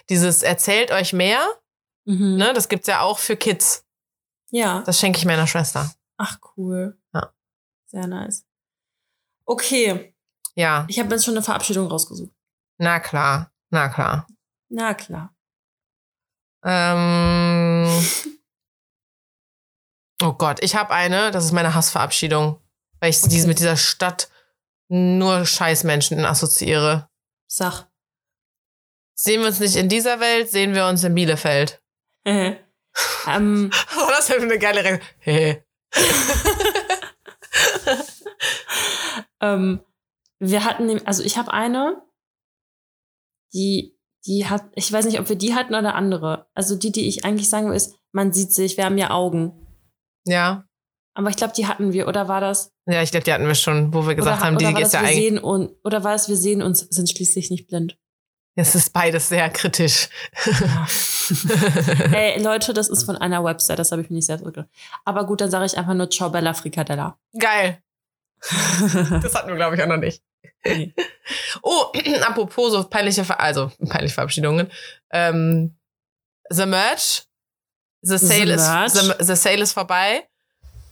[0.09, 1.39] Dieses Erzählt euch mehr,
[2.05, 2.37] Mhm.
[2.37, 3.83] ne, das gibt's ja auch für Kids.
[4.51, 4.81] Ja.
[4.83, 5.91] Das schenke ich meiner Schwester.
[6.17, 6.97] Ach, cool.
[7.13, 7.33] Ja.
[7.85, 8.45] Sehr nice.
[9.45, 10.13] Okay,
[10.55, 12.33] Ja, ich habe jetzt schon eine Verabschiedung rausgesucht.
[12.77, 14.27] na klar, na klar.
[14.69, 15.33] Na klar.
[16.63, 17.87] Ähm,
[20.21, 22.61] oh Gott, ich habe eine, das ist meine Hassverabschiedung,
[22.99, 23.29] weil ich Okay.
[23.29, 24.29] diese mit dieser Stadt
[24.89, 27.09] nur Scheißmenschen assoziiere.
[27.47, 27.87] Sag.
[29.15, 31.81] Sehen wir uns nicht in dieser Welt, sehen wir uns in Bielefeld.
[33.27, 35.63] ähm, Oh, das wäre eine geile Re Hehe.
[39.41, 39.81] ähm,
[40.39, 42.01] wir hatten, also ich habe eine,
[43.53, 46.47] die, die hat, ich weiß nicht, ob wir die hatten oder andere.
[46.53, 49.67] Also die, die ich eigentlich sagen will, ist, man sieht sich, wir haben ja Augen.
[50.25, 50.65] Ja.
[51.13, 52.71] Aber ich glaube, die hatten wir, oder war das?
[52.85, 55.01] Ja, ich glaube, die hatten wir schon, wo wir gesagt oder, haben, die ist ja
[55.01, 55.15] wir eigentlich.
[55.15, 57.97] sehen und, oder war es, wir sehen uns, sind schließlich nicht blind.
[58.59, 60.09] Es ist beides sehr kritisch.
[62.11, 64.67] Ey, Leute, das ist von einer Website, das habe ich mir nicht selbst ausgedacht.
[65.05, 67.17] Aber gut, dann sage ich einfach nur Ciao Bella Frikadella.
[67.37, 67.81] Geil.
[69.21, 70.23] Das hatten wir, glaube ich, auch noch nicht.
[70.65, 70.93] Nee.
[71.61, 71.91] Oh,
[72.21, 74.71] apropos so peinliche, Ver also peinliche Verabschiedungen.
[75.11, 75.77] Ähm,
[76.49, 77.23] the Merch.
[78.01, 78.87] The Sale, Merch.
[78.87, 80.27] Ist, the, the Sale ist vorbei.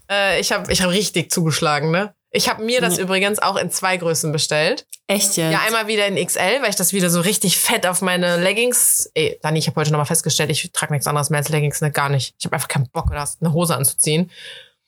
[0.09, 2.14] Äh, ich habe ich hab richtig zugeschlagen, ne?
[2.35, 3.03] Ich habe mir das Ja.
[3.03, 4.85] übrigens auch in zwei Größen bestellt.
[5.07, 5.51] Echt jetzt?
[5.53, 9.09] Ja, einmal wieder in XL, weil ich das wieder so richtig fett auf meine Leggings.
[9.13, 11.91] Ey, Dani, ich habe heute nochmal festgestellt, ich trage nichts anderes mehr als Leggings, ne?
[11.91, 12.35] Gar nicht.
[12.39, 14.31] Ich habe einfach keinen Bock, das eine Hose anzuziehen.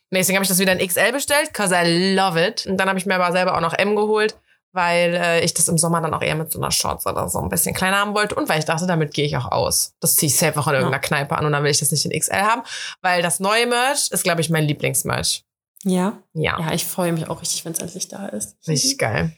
[0.09, 2.65] Nee, Deswegen habe ich das wieder in XL bestellt, cause I love it.
[2.65, 4.35] Und dann habe ich mir aber selber auch noch M geholt,
[4.73, 7.39] weil äh, ich das im Sommer dann auch eher mit so einer Shorts oder so
[7.39, 9.93] ein bisschen kleiner haben wollte und weil ich dachte, damit gehe ich auch aus.
[9.99, 12.05] Das ziehe ich safe auch in irgendeiner Kneipe an und dann will ich das nicht
[12.05, 12.61] in XL haben,
[13.01, 15.43] weil das neue Merch ist, glaube ich, mein Lieblingsmerch.
[15.89, 16.21] Ja?
[16.33, 18.57] Ja, Ja, ich freue mich auch richtig, wenn es endlich da ist.
[18.67, 19.31] richtig geil.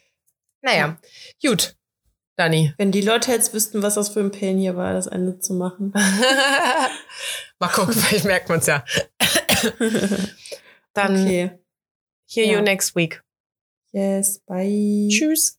[0.61, 0.97] Naja,
[1.43, 1.75] gut.
[2.35, 2.73] Dani.
[2.77, 5.53] Wenn die Leute jetzt wüssten, was das für ein Pain hier war, das Ende zu
[5.53, 5.91] machen.
[7.59, 8.83] Mal gucken, vielleicht merkt man es ja.
[10.93, 11.59] Dann okay.
[12.27, 12.53] hear Ja.
[12.57, 13.21] you next week.
[13.91, 15.07] Yes, bye.
[15.11, 15.58] Tschüss.